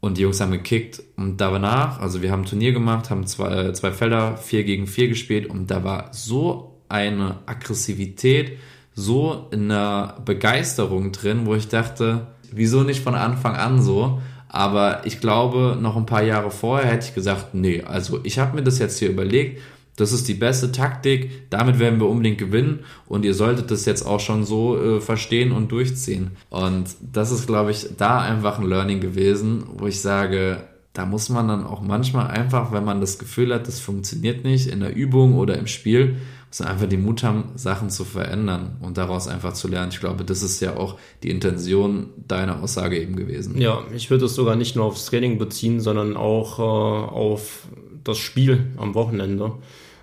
und 0.00 0.18
die 0.18 0.22
Jungs 0.22 0.40
haben 0.40 0.52
gekickt. 0.52 1.02
Und 1.16 1.38
danach, 1.38 2.00
also 2.00 2.22
wir 2.22 2.30
haben 2.30 2.42
ein 2.42 2.46
Turnier 2.46 2.72
gemacht, 2.72 3.10
haben 3.10 3.26
zwei, 3.26 3.72
zwei 3.72 3.92
Felder, 3.92 4.36
vier 4.36 4.64
gegen 4.64 4.86
vier 4.86 5.08
gespielt 5.08 5.46
und 5.46 5.70
da 5.70 5.84
war 5.84 6.08
so 6.12 6.80
eine 6.88 7.38
Aggressivität, 7.46 8.58
so 8.94 9.48
eine 9.52 10.14
Begeisterung 10.24 11.12
drin, 11.12 11.46
wo 11.46 11.54
ich 11.54 11.68
dachte, 11.68 12.28
wieso 12.52 12.82
nicht 12.82 13.02
von 13.02 13.14
Anfang 13.14 13.56
an 13.56 13.82
so? 13.82 14.20
Aber 14.48 15.04
ich 15.04 15.20
glaube, 15.20 15.76
noch 15.80 15.96
ein 15.96 16.06
paar 16.06 16.22
Jahre 16.22 16.50
vorher 16.50 16.90
hätte 16.90 17.08
ich 17.08 17.14
gesagt, 17.14 17.54
nee, 17.54 17.82
also 17.82 18.20
ich 18.22 18.38
habe 18.38 18.56
mir 18.56 18.62
das 18.62 18.78
jetzt 18.78 18.98
hier 18.98 19.10
überlegt, 19.10 19.60
das 19.96 20.12
ist 20.12 20.28
die 20.28 20.34
beste 20.34 20.72
Taktik, 20.72 21.50
damit 21.50 21.78
werden 21.78 21.98
wir 22.00 22.08
unbedingt 22.08 22.38
gewinnen 22.38 22.80
und 23.06 23.24
ihr 23.24 23.34
solltet 23.34 23.70
das 23.70 23.86
jetzt 23.86 24.06
auch 24.06 24.20
schon 24.20 24.44
so 24.44 24.78
äh, 24.78 25.00
verstehen 25.00 25.52
und 25.52 25.72
durchziehen. 25.72 26.32
Und 26.50 26.84
das 27.00 27.32
ist, 27.32 27.46
glaube 27.46 27.70
ich, 27.70 27.88
da 27.96 28.20
einfach 28.20 28.58
ein 28.58 28.66
Learning 28.66 29.00
gewesen, 29.00 29.64
wo 29.78 29.86
ich 29.86 30.00
sage, 30.00 30.64
da 30.92 31.04
muss 31.04 31.28
man 31.28 31.48
dann 31.48 31.66
auch 31.66 31.82
manchmal 31.82 32.28
einfach, 32.28 32.72
wenn 32.72 32.84
man 32.84 33.00
das 33.00 33.18
Gefühl 33.18 33.52
hat, 33.52 33.68
das 33.68 33.80
funktioniert 33.80 34.44
nicht 34.44 34.66
in 34.66 34.80
der 34.80 34.94
Übung 34.94 35.34
oder 35.34 35.58
im 35.58 35.66
Spiel, 35.66 36.16
muss 36.48 36.60
man 36.60 36.68
einfach 36.68 36.88
den 36.88 37.02
Mut 37.02 37.22
haben, 37.22 37.50
Sachen 37.56 37.90
zu 37.90 38.04
verändern 38.04 38.76
und 38.80 38.96
daraus 38.96 39.28
einfach 39.28 39.52
zu 39.52 39.68
lernen. 39.68 39.90
Ich 39.92 40.00
glaube, 40.00 40.24
das 40.24 40.42
ist 40.42 40.60
ja 40.60 40.76
auch 40.76 40.98
die 41.22 41.30
Intention 41.30 42.10
deiner 42.28 42.62
Aussage 42.62 42.98
eben 42.98 43.16
gewesen. 43.16 43.60
Ja, 43.60 43.82
ich 43.94 44.10
würde 44.10 44.26
es 44.26 44.34
sogar 44.34 44.56
nicht 44.56 44.76
nur 44.76 44.86
aufs 44.86 45.06
Training 45.06 45.38
beziehen, 45.38 45.80
sondern 45.80 46.16
auch 46.16 46.58
äh, 46.58 46.62
auf 46.62 47.66
das 48.04 48.18
Spiel 48.18 48.66
am 48.76 48.94
Wochenende. 48.94 49.52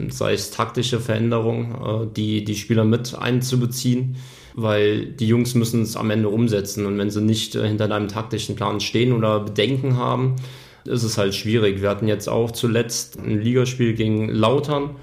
Sei 0.09 0.33
es 0.33 0.51
taktische 0.51 0.99
Veränderungen, 0.99 1.75
äh, 1.75 2.07
die, 2.15 2.43
die 2.43 2.55
Spieler 2.55 2.83
mit 2.83 3.15
einzubeziehen, 3.15 4.15
weil 4.55 5.05
die 5.05 5.27
Jungs 5.27 5.55
müssen 5.55 5.81
es 5.81 5.95
am 5.95 6.11
Ende 6.11 6.29
umsetzen. 6.29 6.85
Und 6.85 6.97
wenn 6.97 7.09
sie 7.09 7.21
nicht 7.21 7.55
äh, 7.55 7.67
hinter 7.67 7.85
einem 7.85 8.07
taktischen 8.07 8.55
Plan 8.55 8.79
stehen 8.79 9.13
oder 9.13 9.39
Bedenken 9.39 9.97
haben, 9.97 10.35
ist 10.85 11.03
es 11.03 11.17
halt 11.17 11.33
schwierig. 11.33 11.81
Wir 11.81 11.89
hatten 11.89 12.07
jetzt 12.07 12.27
auch 12.27 12.51
zuletzt 12.51 13.17
ein 13.19 13.41
Ligaspiel 13.41 13.93
gegen 13.93 14.29
Lautern 14.29 14.95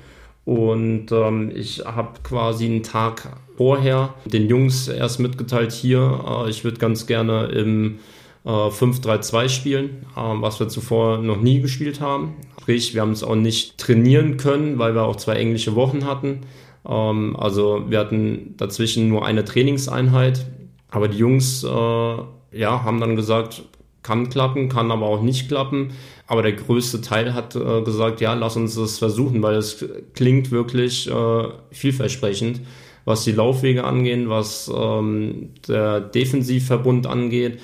und 0.45 1.13
ähm, 1.13 1.53
ich 1.55 1.85
habe 1.85 2.21
quasi 2.23 2.67
einen 2.67 2.83
Tag 2.83 3.37
vorher 3.57 4.15
den 4.25 4.49
Jungs 4.49 4.89
erst 4.89 5.21
mitgeteilt, 5.21 5.73
hier, 5.73 6.25
äh, 6.27 6.51
ich 6.51 6.65
würde 6.65 6.79
ganz 6.79 7.07
gerne 7.07 7.47
im 7.47 7.99
äh, 8.45 8.49
5-3-2 8.49 9.49
spielen, 9.49 10.07
äh, 10.17 10.21
was 10.21 10.59
wir 10.61 10.69
zuvor 10.69 11.19
noch 11.19 11.41
nie 11.41 11.61
gespielt 11.61 12.01
haben. 12.01 12.35
Sprich, 12.71 12.95
wir 12.95 13.01
haben 13.01 13.11
es 13.11 13.25
auch 13.25 13.35
nicht 13.35 13.79
trainieren 13.79 14.37
können, 14.37 14.79
weil 14.79 14.95
wir 14.95 15.03
auch 15.03 15.17
zwei 15.17 15.35
englische 15.35 15.75
Wochen 15.75 16.07
hatten. 16.07 16.43
Ähm, 16.89 17.35
also 17.37 17.91
wir 17.91 17.99
hatten 17.99 18.55
dazwischen 18.59 19.09
nur 19.09 19.27
eine 19.27 19.45
Trainingseinheit. 19.45 20.47
Aber 20.89 21.09
die 21.09 21.19
Jungs 21.19 21.65
äh, 21.65 21.67
ja, 21.67 22.85
haben 22.85 23.01
dann 23.01 23.17
gesagt, 23.17 23.63
kann 24.05 24.31
klappen, 24.31 24.69
kann 24.69 24.93
aber 24.93 25.07
auch 25.07 25.21
nicht 25.21 25.49
klappen. 25.49 25.95
Aber 26.29 26.43
der 26.43 26.53
größte 26.53 27.01
Teil 27.01 27.35
hat 27.35 27.57
äh, 27.57 27.83
gesagt, 27.83 28.21
ja, 28.21 28.35
lass 28.35 28.55
uns 28.55 28.77
das 28.77 29.01
versuchen, 29.01 29.43
weil 29.43 29.57
es 29.57 29.85
klingt 30.15 30.53
wirklich 30.53 31.11
äh, 31.11 31.49
vielversprechend, 31.73 32.61
was 33.05 33.25
die 33.25 33.33
Laufwege 33.33 33.83
angehen, 33.83 34.29
was 34.29 34.71
ähm, 34.73 35.55
der 35.67 35.99
Defensivverbund 35.99 37.09
angeht 37.09 37.59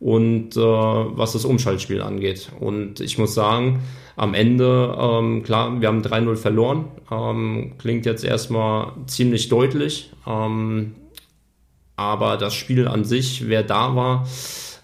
und 0.00 0.54
äh, 0.54 0.60
was 0.60 1.32
das 1.32 1.46
Umschaltspiel 1.46 2.02
angeht. 2.02 2.50
Und 2.60 3.00
ich 3.00 3.16
muss 3.16 3.34
sagen, 3.34 3.80
am 4.20 4.34
Ende, 4.34 4.94
ähm, 5.00 5.42
klar, 5.42 5.80
wir 5.80 5.88
haben 5.88 6.02
3-0 6.02 6.36
verloren. 6.36 6.84
Ähm, 7.10 7.72
klingt 7.78 8.04
jetzt 8.04 8.22
erstmal 8.22 8.92
ziemlich 9.06 9.48
deutlich. 9.48 10.10
Ähm, 10.26 10.94
aber 11.96 12.36
das 12.36 12.54
Spiel 12.54 12.86
an 12.86 13.04
sich, 13.04 13.48
wer 13.48 13.62
da 13.62 13.96
war, 13.96 14.28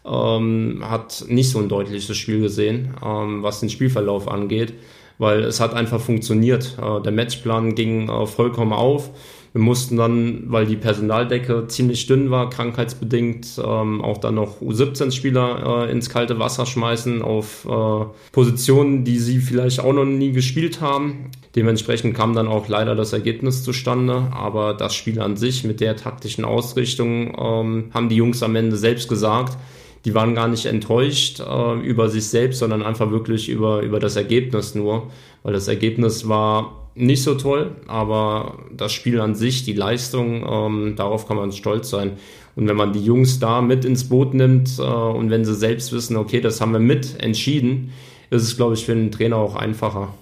ähm, 0.06 0.82
hat 0.88 1.26
nicht 1.28 1.50
so 1.50 1.58
ein 1.58 1.68
deutliches 1.68 2.16
Spiel 2.16 2.40
gesehen, 2.40 2.94
ähm, 3.04 3.42
was 3.42 3.60
den 3.60 3.68
Spielverlauf 3.68 4.26
angeht, 4.26 4.72
weil 5.18 5.40
es 5.44 5.60
hat 5.60 5.74
einfach 5.74 6.00
funktioniert. 6.00 6.78
Äh, 6.80 7.02
der 7.02 7.12
Matchplan 7.12 7.74
ging 7.74 8.08
äh, 8.08 8.26
vollkommen 8.26 8.72
auf. 8.72 9.10
Wir 9.56 9.62
mussten 9.62 9.96
dann, 9.96 10.42
weil 10.48 10.66
die 10.66 10.76
Personaldecke 10.76 11.66
ziemlich 11.66 12.06
dünn 12.06 12.30
war, 12.30 12.50
krankheitsbedingt, 12.50 13.58
ähm, 13.64 14.02
auch 14.02 14.18
dann 14.18 14.34
noch 14.34 14.60
U17-Spieler 14.60 15.86
äh, 15.86 15.90
ins 15.90 16.10
kalte 16.10 16.38
Wasser 16.38 16.66
schmeißen 16.66 17.22
auf 17.22 17.64
äh, 17.64 18.04
Positionen, 18.32 19.04
die 19.04 19.18
sie 19.18 19.38
vielleicht 19.38 19.80
auch 19.80 19.94
noch 19.94 20.04
nie 20.04 20.32
gespielt 20.32 20.82
haben. 20.82 21.30
Dementsprechend 21.54 22.14
kam 22.14 22.34
dann 22.34 22.48
auch 22.48 22.68
leider 22.68 22.94
das 22.94 23.14
Ergebnis 23.14 23.64
zustande, 23.64 24.28
aber 24.30 24.74
das 24.74 24.94
Spiel 24.94 25.22
an 25.22 25.38
sich 25.38 25.64
mit 25.64 25.80
der 25.80 25.96
taktischen 25.96 26.44
Ausrichtung 26.44 27.34
ähm, 27.38 27.84
haben 27.94 28.10
die 28.10 28.16
Jungs 28.16 28.42
am 28.42 28.56
Ende 28.56 28.76
selbst 28.76 29.08
gesagt, 29.08 29.56
die 30.04 30.14
waren 30.14 30.34
gar 30.34 30.48
nicht 30.48 30.66
enttäuscht 30.66 31.40
äh, 31.40 31.80
über 31.80 32.10
sich 32.10 32.26
selbst, 32.26 32.58
sondern 32.58 32.82
einfach 32.82 33.10
wirklich 33.10 33.48
über, 33.48 33.80
über 33.80 34.00
das 34.00 34.16
Ergebnis 34.16 34.74
nur, 34.74 35.10
weil 35.42 35.54
das 35.54 35.66
Ergebnis 35.66 36.28
war 36.28 36.85
nicht 36.96 37.22
so 37.22 37.34
toll, 37.34 37.76
aber 37.86 38.58
das 38.74 38.92
Spiel 38.92 39.20
an 39.20 39.34
sich, 39.34 39.64
die 39.64 39.74
Leistung, 39.74 40.44
ähm, 40.48 40.96
darauf 40.96 41.28
kann 41.28 41.36
man 41.36 41.52
stolz 41.52 41.90
sein. 41.90 42.12
Und 42.56 42.66
wenn 42.68 42.76
man 42.76 42.92
die 42.94 43.04
Jungs 43.04 43.38
da 43.38 43.60
mit 43.60 43.84
ins 43.84 44.08
Boot 44.08 44.32
nimmt 44.32 44.78
äh, 44.78 44.82
und 44.82 45.30
wenn 45.30 45.44
sie 45.44 45.54
selbst 45.54 45.92
wissen, 45.92 46.16
okay, 46.16 46.40
das 46.40 46.60
haben 46.60 46.72
wir 46.72 46.80
mit 46.80 47.20
entschieden, 47.22 47.92
ist 48.30 48.42
es, 48.42 48.56
glaube 48.56 48.74
ich, 48.74 48.84
für 48.84 48.92
einen 48.92 49.12
Trainer 49.12 49.36
auch 49.36 49.54
einfacher. 49.54 50.14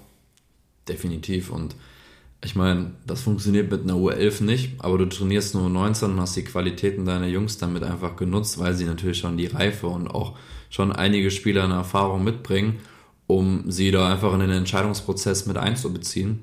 Definitiv. 0.88 1.50
Und 1.50 1.76
ich 2.44 2.56
meine, 2.56 2.90
das 3.06 3.22
funktioniert 3.22 3.70
mit 3.70 3.84
einer 3.84 3.94
U11 3.94 4.42
nicht, 4.42 4.72
aber 4.78 4.98
du 4.98 5.06
trainierst 5.06 5.54
nur 5.54 5.68
U19 5.68 6.06
und 6.06 6.20
hast 6.20 6.36
die 6.36 6.44
Qualitäten 6.44 7.06
deiner 7.06 7.28
Jungs 7.28 7.56
damit 7.56 7.84
einfach 7.84 8.16
genutzt, 8.16 8.58
weil 8.58 8.74
sie 8.74 8.84
natürlich 8.84 9.18
schon 9.18 9.36
die 9.36 9.46
Reife 9.46 9.86
und 9.86 10.08
auch 10.08 10.36
schon 10.68 10.92
einige 10.92 11.30
Spieler 11.30 11.64
eine 11.64 11.74
Erfahrung 11.74 12.24
mitbringen, 12.24 12.80
um 13.28 13.70
sie 13.70 13.92
da 13.92 14.12
einfach 14.12 14.34
in 14.34 14.40
den 14.40 14.50
Entscheidungsprozess 14.50 15.46
mit 15.46 15.56
einzubeziehen. 15.56 16.40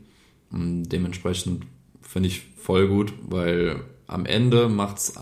Und 0.51 0.89
dementsprechend 0.89 1.65
finde 2.01 2.27
ich 2.27 2.43
voll 2.57 2.87
gut, 2.87 3.13
weil 3.27 3.81
am 4.07 4.25
Ende 4.25 4.67
macht 4.67 4.97
es 4.97 5.13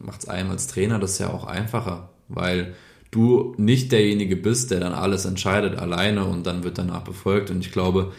macht's 0.00 0.28
einen 0.28 0.50
als 0.50 0.66
Trainer 0.66 0.98
das 0.98 1.18
ja 1.18 1.30
auch 1.30 1.44
einfacher, 1.44 2.10
weil 2.28 2.74
du 3.10 3.54
nicht 3.58 3.92
derjenige 3.92 4.36
bist, 4.36 4.70
der 4.70 4.80
dann 4.80 4.94
alles 4.94 5.24
entscheidet 5.24 5.78
alleine 5.78 6.24
und 6.24 6.46
dann 6.46 6.64
wird 6.64 6.78
danach 6.78 7.02
befolgt. 7.02 7.50
Und 7.50 7.60
ich 7.60 7.72
glaube, 7.72 8.12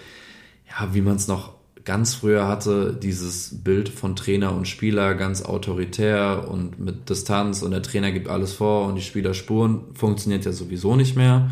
ja, 0.70 0.94
wie 0.94 1.02
man 1.02 1.16
es 1.16 1.28
noch 1.28 1.54
ganz 1.86 2.14
früher 2.14 2.48
hatte, 2.48 2.94
dieses 2.94 3.64
Bild 3.64 3.90
von 3.90 4.16
Trainer 4.16 4.56
und 4.56 4.68
Spieler 4.68 5.16
ganz 5.16 5.42
autoritär 5.42 6.48
und 6.48 6.80
mit 6.80 7.10
Distanz 7.10 7.64
und 7.64 7.72
der 7.72 7.82
Trainer 7.82 8.12
gibt 8.12 8.28
alles 8.28 8.54
vor 8.54 8.88
und 8.88 8.96
die 8.96 9.02
Spieler 9.02 9.34
spuren, 9.34 9.82
funktioniert 9.94 10.46
ja 10.46 10.52
sowieso 10.52 10.96
nicht 10.96 11.16
mehr. 11.16 11.52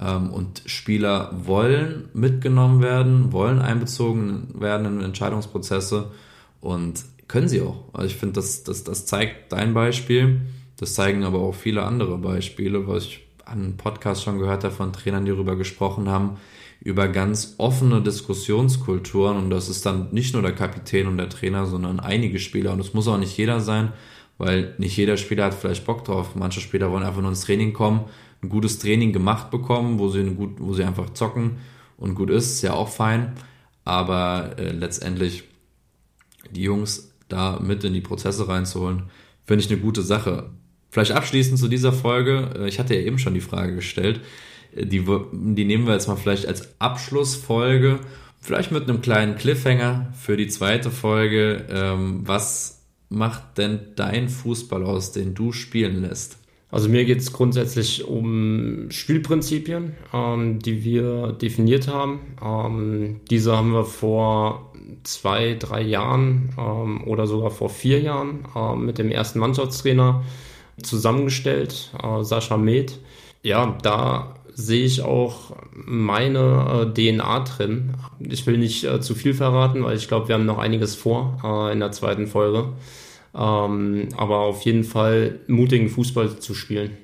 Ähm, 0.00 0.30
und 0.30 0.62
Spieler 0.66 1.30
wollen 1.44 2.08
mitgenommen 2.14 2.82
werden, 2.82 3.32
wollen 3.32 3.60
einbezogen 3.60 4.48
werden 4.58 4.86
in 4.86 5.02
Entscheidungsprozesse 5.02 6.10
und 6.60 7.04
können 7.28 7.48
sie 7.48 7.60
auch. 7.60 7.84
Also 7.92 8.06
ich 8.06 8.16
finde, 8.16 8.34
das, 8.34 8.64
das, 8.64 8.82
das 8.82 9.06
zeigt 9.06 9.52
dein 9.52 9.74
Beispiel. 9.74 10.40
Das 10.76 10.94
zeigen 10.94 11.24
aber 11.24 11.40
auch 11.40 11.54
viele 11.54 11.82
andere 11.82 12.16
Beispiele, 12.18 12.88
was 12.88 13.04
ich 13.04 13.26
an 13.44 13.62
einem 13.62 13.76
Podcast 13.76 14.22
schon 14.22 14.38
gehört 14.38 14.64
habe 14.64 14.74
von 14.74 14.92
Trainern, 14.92 15.24
die 15.24 15.32
darüber 15.32 15.56
gesprochen 15.56 16.08
haben, 16.08 16.38
über 16.80 17.08
ganz 17.08 17.56
offene 17.58 18.00
Diskussionskulturen 18.00 19.36
und 19.36 19.50
das 19.50 19.68
ist 19.68 19.84
dann 19.84 20.08
nicht 20.12 20.32
nur 20.32 20.42
der 20.42 20.54
Kapitän 20.54 21.06
und 21.06 21.18
der 21.18 21.28
Trainer, 21.28 21.66
sondern 21.66 22.00
einige 22.00 22.38
Spieler 22.38 22.72
und 22.72 22.80
es 22.80 22.94
muss 22.94 23.08
auch 23.08 23.18
nicht 23.18 23.36
jeder 23.36 23.60
sein, 23.60 23.92
weil 24.38 24.74
nicht 24.78 24.96
jeder 24.96 25.18
Spieler 25.18 25.44
hat 25.44 25.54
vielleicht 25.54 25.84
Bock 25.84 26.04
drauf. 26.04 26.34
Manche 26.34 26.60
Spieler 26.60 26.90
wollen 26.90 27.02
einfach 27.02 27.20
nur 27.20 27.30
ins 27.30 27.42
Training 27.42 27.74
kommen, 27.74 28.04
ein 28.42 28.48
gutes 28.48 28.78
Training 28.78 29.12
gemacht 29.12 29.50
bekommen, 29.50 29.98
wo 29.98 30.08
sie, 30.08 30.24
gut, 30.34 30.56
wo 30.58 30.72
sie 30.72 30.84
einfach 30.84 31.10
zocken 31.10 31.58
und 31.96 32.14
gut 32.14 32.30
ist, 32.30 32.52
ist 32.52 32.62
ja 32.62 32.72
auch 32.72 32.88
fein. 32.88 33.34
Aber 33.84 34.58
äh, 34.58 34.72
letztendlich 34.72 35.44
die 36.50 36.62
Jungs 36.62 37.12
da 37.28 37.60
mit 37.60 37.84
in 37.84 37.94
die 37.94 38.00
Prozesse 38.00 38.48
reinzuholen, 38.48 39.04
finde 39.44 39.64
ich 39.64 39.70
eine 39.70 39.80
gute 39.80 40.02
Sache. 40.02 40.50
Vielleicht 40.90 41.12
abschließend 41.12 41.58
zu 41.58 41.68
dieser 41.68 41.92
Folge, 41.92 42.50
äh, 42.56 42.68
ich 42.68 42.78
hatte 42.78 42.94
ja 42.94 43.00
eben 43.00 43.18
schon 43.18 43.34
die 43.34 43.40
Frage 43.40 43.74
gestellt, 43.74 44.20
äh, 44.74 44.86
die, 44.86 45.04
die 45.32 45.64
nehmen 45.64 45.86
wir 45.86 45.94
jetzt 45.94 46.08
mal 46.08 46.16
vielleicht 46.16 46.46
als 46.46 46.80
Abschlussfolge, 46.80 48.00
vielleicht 48.40 48.72
mit 48.72 48.88
einem 48.88 49.02
kleinen 49.02 49.36
Cliffhanger 49.36 50.12
für 50.18 50.36
die 50.36 50.48
zweite 50.48 50.90
Folge. 50.90 51.66
Ähm, 51.70 52.26
was 52.26 52.82
macht 53.08 53.58
denn 53.58 53.80
dein 53.96 54.28
Fußball 54.28 54.84
aus, 54.84 55.12
den 55.12 55.34
du 55.34 55.52
spielen 55.52 56.02
lässt? 56.02 56.39
Also 56.70 56.88
mir 56.88 57.04
geht 57.04 57.18
es 57.18 57.32
grundsätzlich 57.32 58.06
um 58.06 58.90
Spielprinzipien, 58.90 59.94
ähm, 60.14 60.60
die 60.60 60.84
wir 60.84 61.32
definiert 61.32 61.88
haben. 61.88 62.20
Ähm, 62.42 63.20
diese 63.28 63.56
haben 63.56 63.72
wir 63.72 63.84
vor 63.84 64.72
zwei, 65.02 65.56
drei 65.58 65.82
Jahren 65.82 66.50
ähm, 66.58 67.06
oder 67.06 67.26
sogar 67.26 67.50
vor 67.50 67.70
vier 67.70 68.00
Jahren 68.00 68.44
äh, 68.54 68.76
mit 68.76 68.98
dem 68.98 69.10
ersten 69.10 69.40
Mannschaftstrainer 69.40 70.22
zusammengestellt, 70.82 71.90
äh, 72.02 72.22
Sascha 72.22 72.56
Med. 72.56 72.98
Ja, 73.42 73.76
da 73.82 74.34
sehe 74.54 74.84
ich 74.84 75.02
auch 75.02 75.56
meine 75.72 76.92
äh, 76.96 77.18
DNA 77.18 77.40
drin. 77.40 77.94
Ich 78.20 78.46
will 78.46 78.58
nicht 78.58 78.84
äh, 78.84 79.00
zu 79.00 79.14
viel 79.14 79.34
verraten, 79.34 79.82
weil 79.82 79.96
ich 79.96 80.08
glaube, 80.08 80.28
wir 80.28 80.34
haben 80.34 80.46
noch 80.46 80.58
einiges 80.58 80.94
vor 80.94 81.38
äh, 81.42 81.72
in 81.72 81.80
der 81.80 81.92
zweiten 81.92 82.26
Folge. 82.26 82.72
Ähm, 83.34 84.08
aber 84.16 84.38
auf 84.38 84.62
jeden 84.62 84.84
Fall 84.84 85.40
mutigen 85.46 85.88
Fußball 85.88 86.38
zu 86.40 86.54
spielen. 86.54 86.96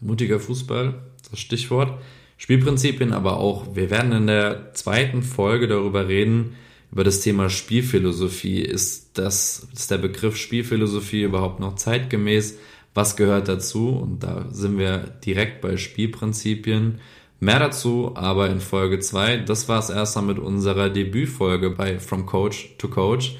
Mutiger 0.00 0.40
Fußball, 0.40 0.94
das 1.30 1.40
Stichwort. 1.40 1.98
Spielprinzipien, 2.38 3.12
aber 3.12 3.38
auch, 3.38 3.74
wir 3.74 3.90
werden 3.90 4.12
in 4.12 4.28
der 4.28 4.72
zweiten 4.72 5.22
Folge 5.22 5.66
darüber 5.66 6.06
reden, 6.06 6.54
über 6.92 7.02
das 7.04 7.20
Thema 7.20 7.50
Spielphilosophie. 7.50 8.60
Ist 8.60 9.18
das, 9.18 9.66
ist 9.74 9.90
der 9.90 9.98
Begriff 9.98 10.36
Spielphilosophie 10.36 11.22
überhaupt 11.22 11.58
noch 11.60 11.74
zeitgemäß? 11.74 12.58
Was 12.94 13.16
gehört 13.16 13.48
dazu? 13.48 13.90
Und 13.90 14.22
da 14.22 14.46
sind 14.50 14.78
wir 14.78 14.98
direkt 15.24 15.60
bei 15.60 15.76
Spielprinzipien. 15.76 17.00
Mehr 17.40 17.58
dazu 17.58 18.12
aber 18.14 18.48
in 18.50 18.60
Folge 18.60 18.98
2. 19.00 19.38
Das 19.38 19.68
war 19.68 19.80
es 19.80 19.90
erstmal 19.90 20.24
mit 20.24 20.38
unserer 20.38 20.90
Debütfolge 20.90 21.70
bei 21.70 21.98
From 21.98 22.24
Coach 22.24 22.74
to 22.78 22.88
Coach. 22.88 23.36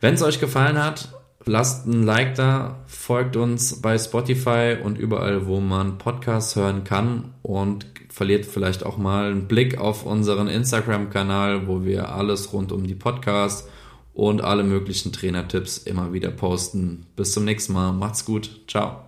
Wenn 0.00 0.14
es 0.14 0.22
euch 0.22 0.38
gefallen 0.40 0.82
hat, 0.82 1.13
lasst 1.46 1.86
ein 1.86 2.02
Like 2.02 2.34
da, 2.34 2.82
folgt 2.86 3.36
uns 3.36 3.80
bei 3.80 3.98
Spotify 3.98 4.76
und 4.82 4.98
überall, 4.98 5.46
wo 5.46 5.60
man 5.60 5.98
Podcasts 5.98 6.56
hören 6.56 6.84
kann 6.84 7.34
und 7.42 7.86
verliert 8.08 8.46
vielleicht 8.46 8.86
auch 8.86 8.96
mal 8.96 9.30
einen 9.30 9.48
Blick 9.48 9.78
auf 9.78 10.06
unseren 10.06 10.48
Instagram-Kanal, 10.48 11.66
wo 11.66 11.84
wir 11.84 12.14
alles 12.14 12.52
rund 12.52 12.70
um 12.72 12.86
die 12.86 12.94
Podcasts 12.94 13.68
und 14.12 14.42
alle 14.42 14.62
möglichen 14.62 15.12
Trainertipps 15.12 15.78
immer 15.78 16.12
wieder 16.12 16.30
posten. 16.30 17.06
Bis 17.16 17.32
zum 17.32 17.44
nächsten 17.44 17.72
Mal. 17.72 17.92
Macht's 17.92 18.24
gut. 18.24 18.60
Ciao. 18.68 19.04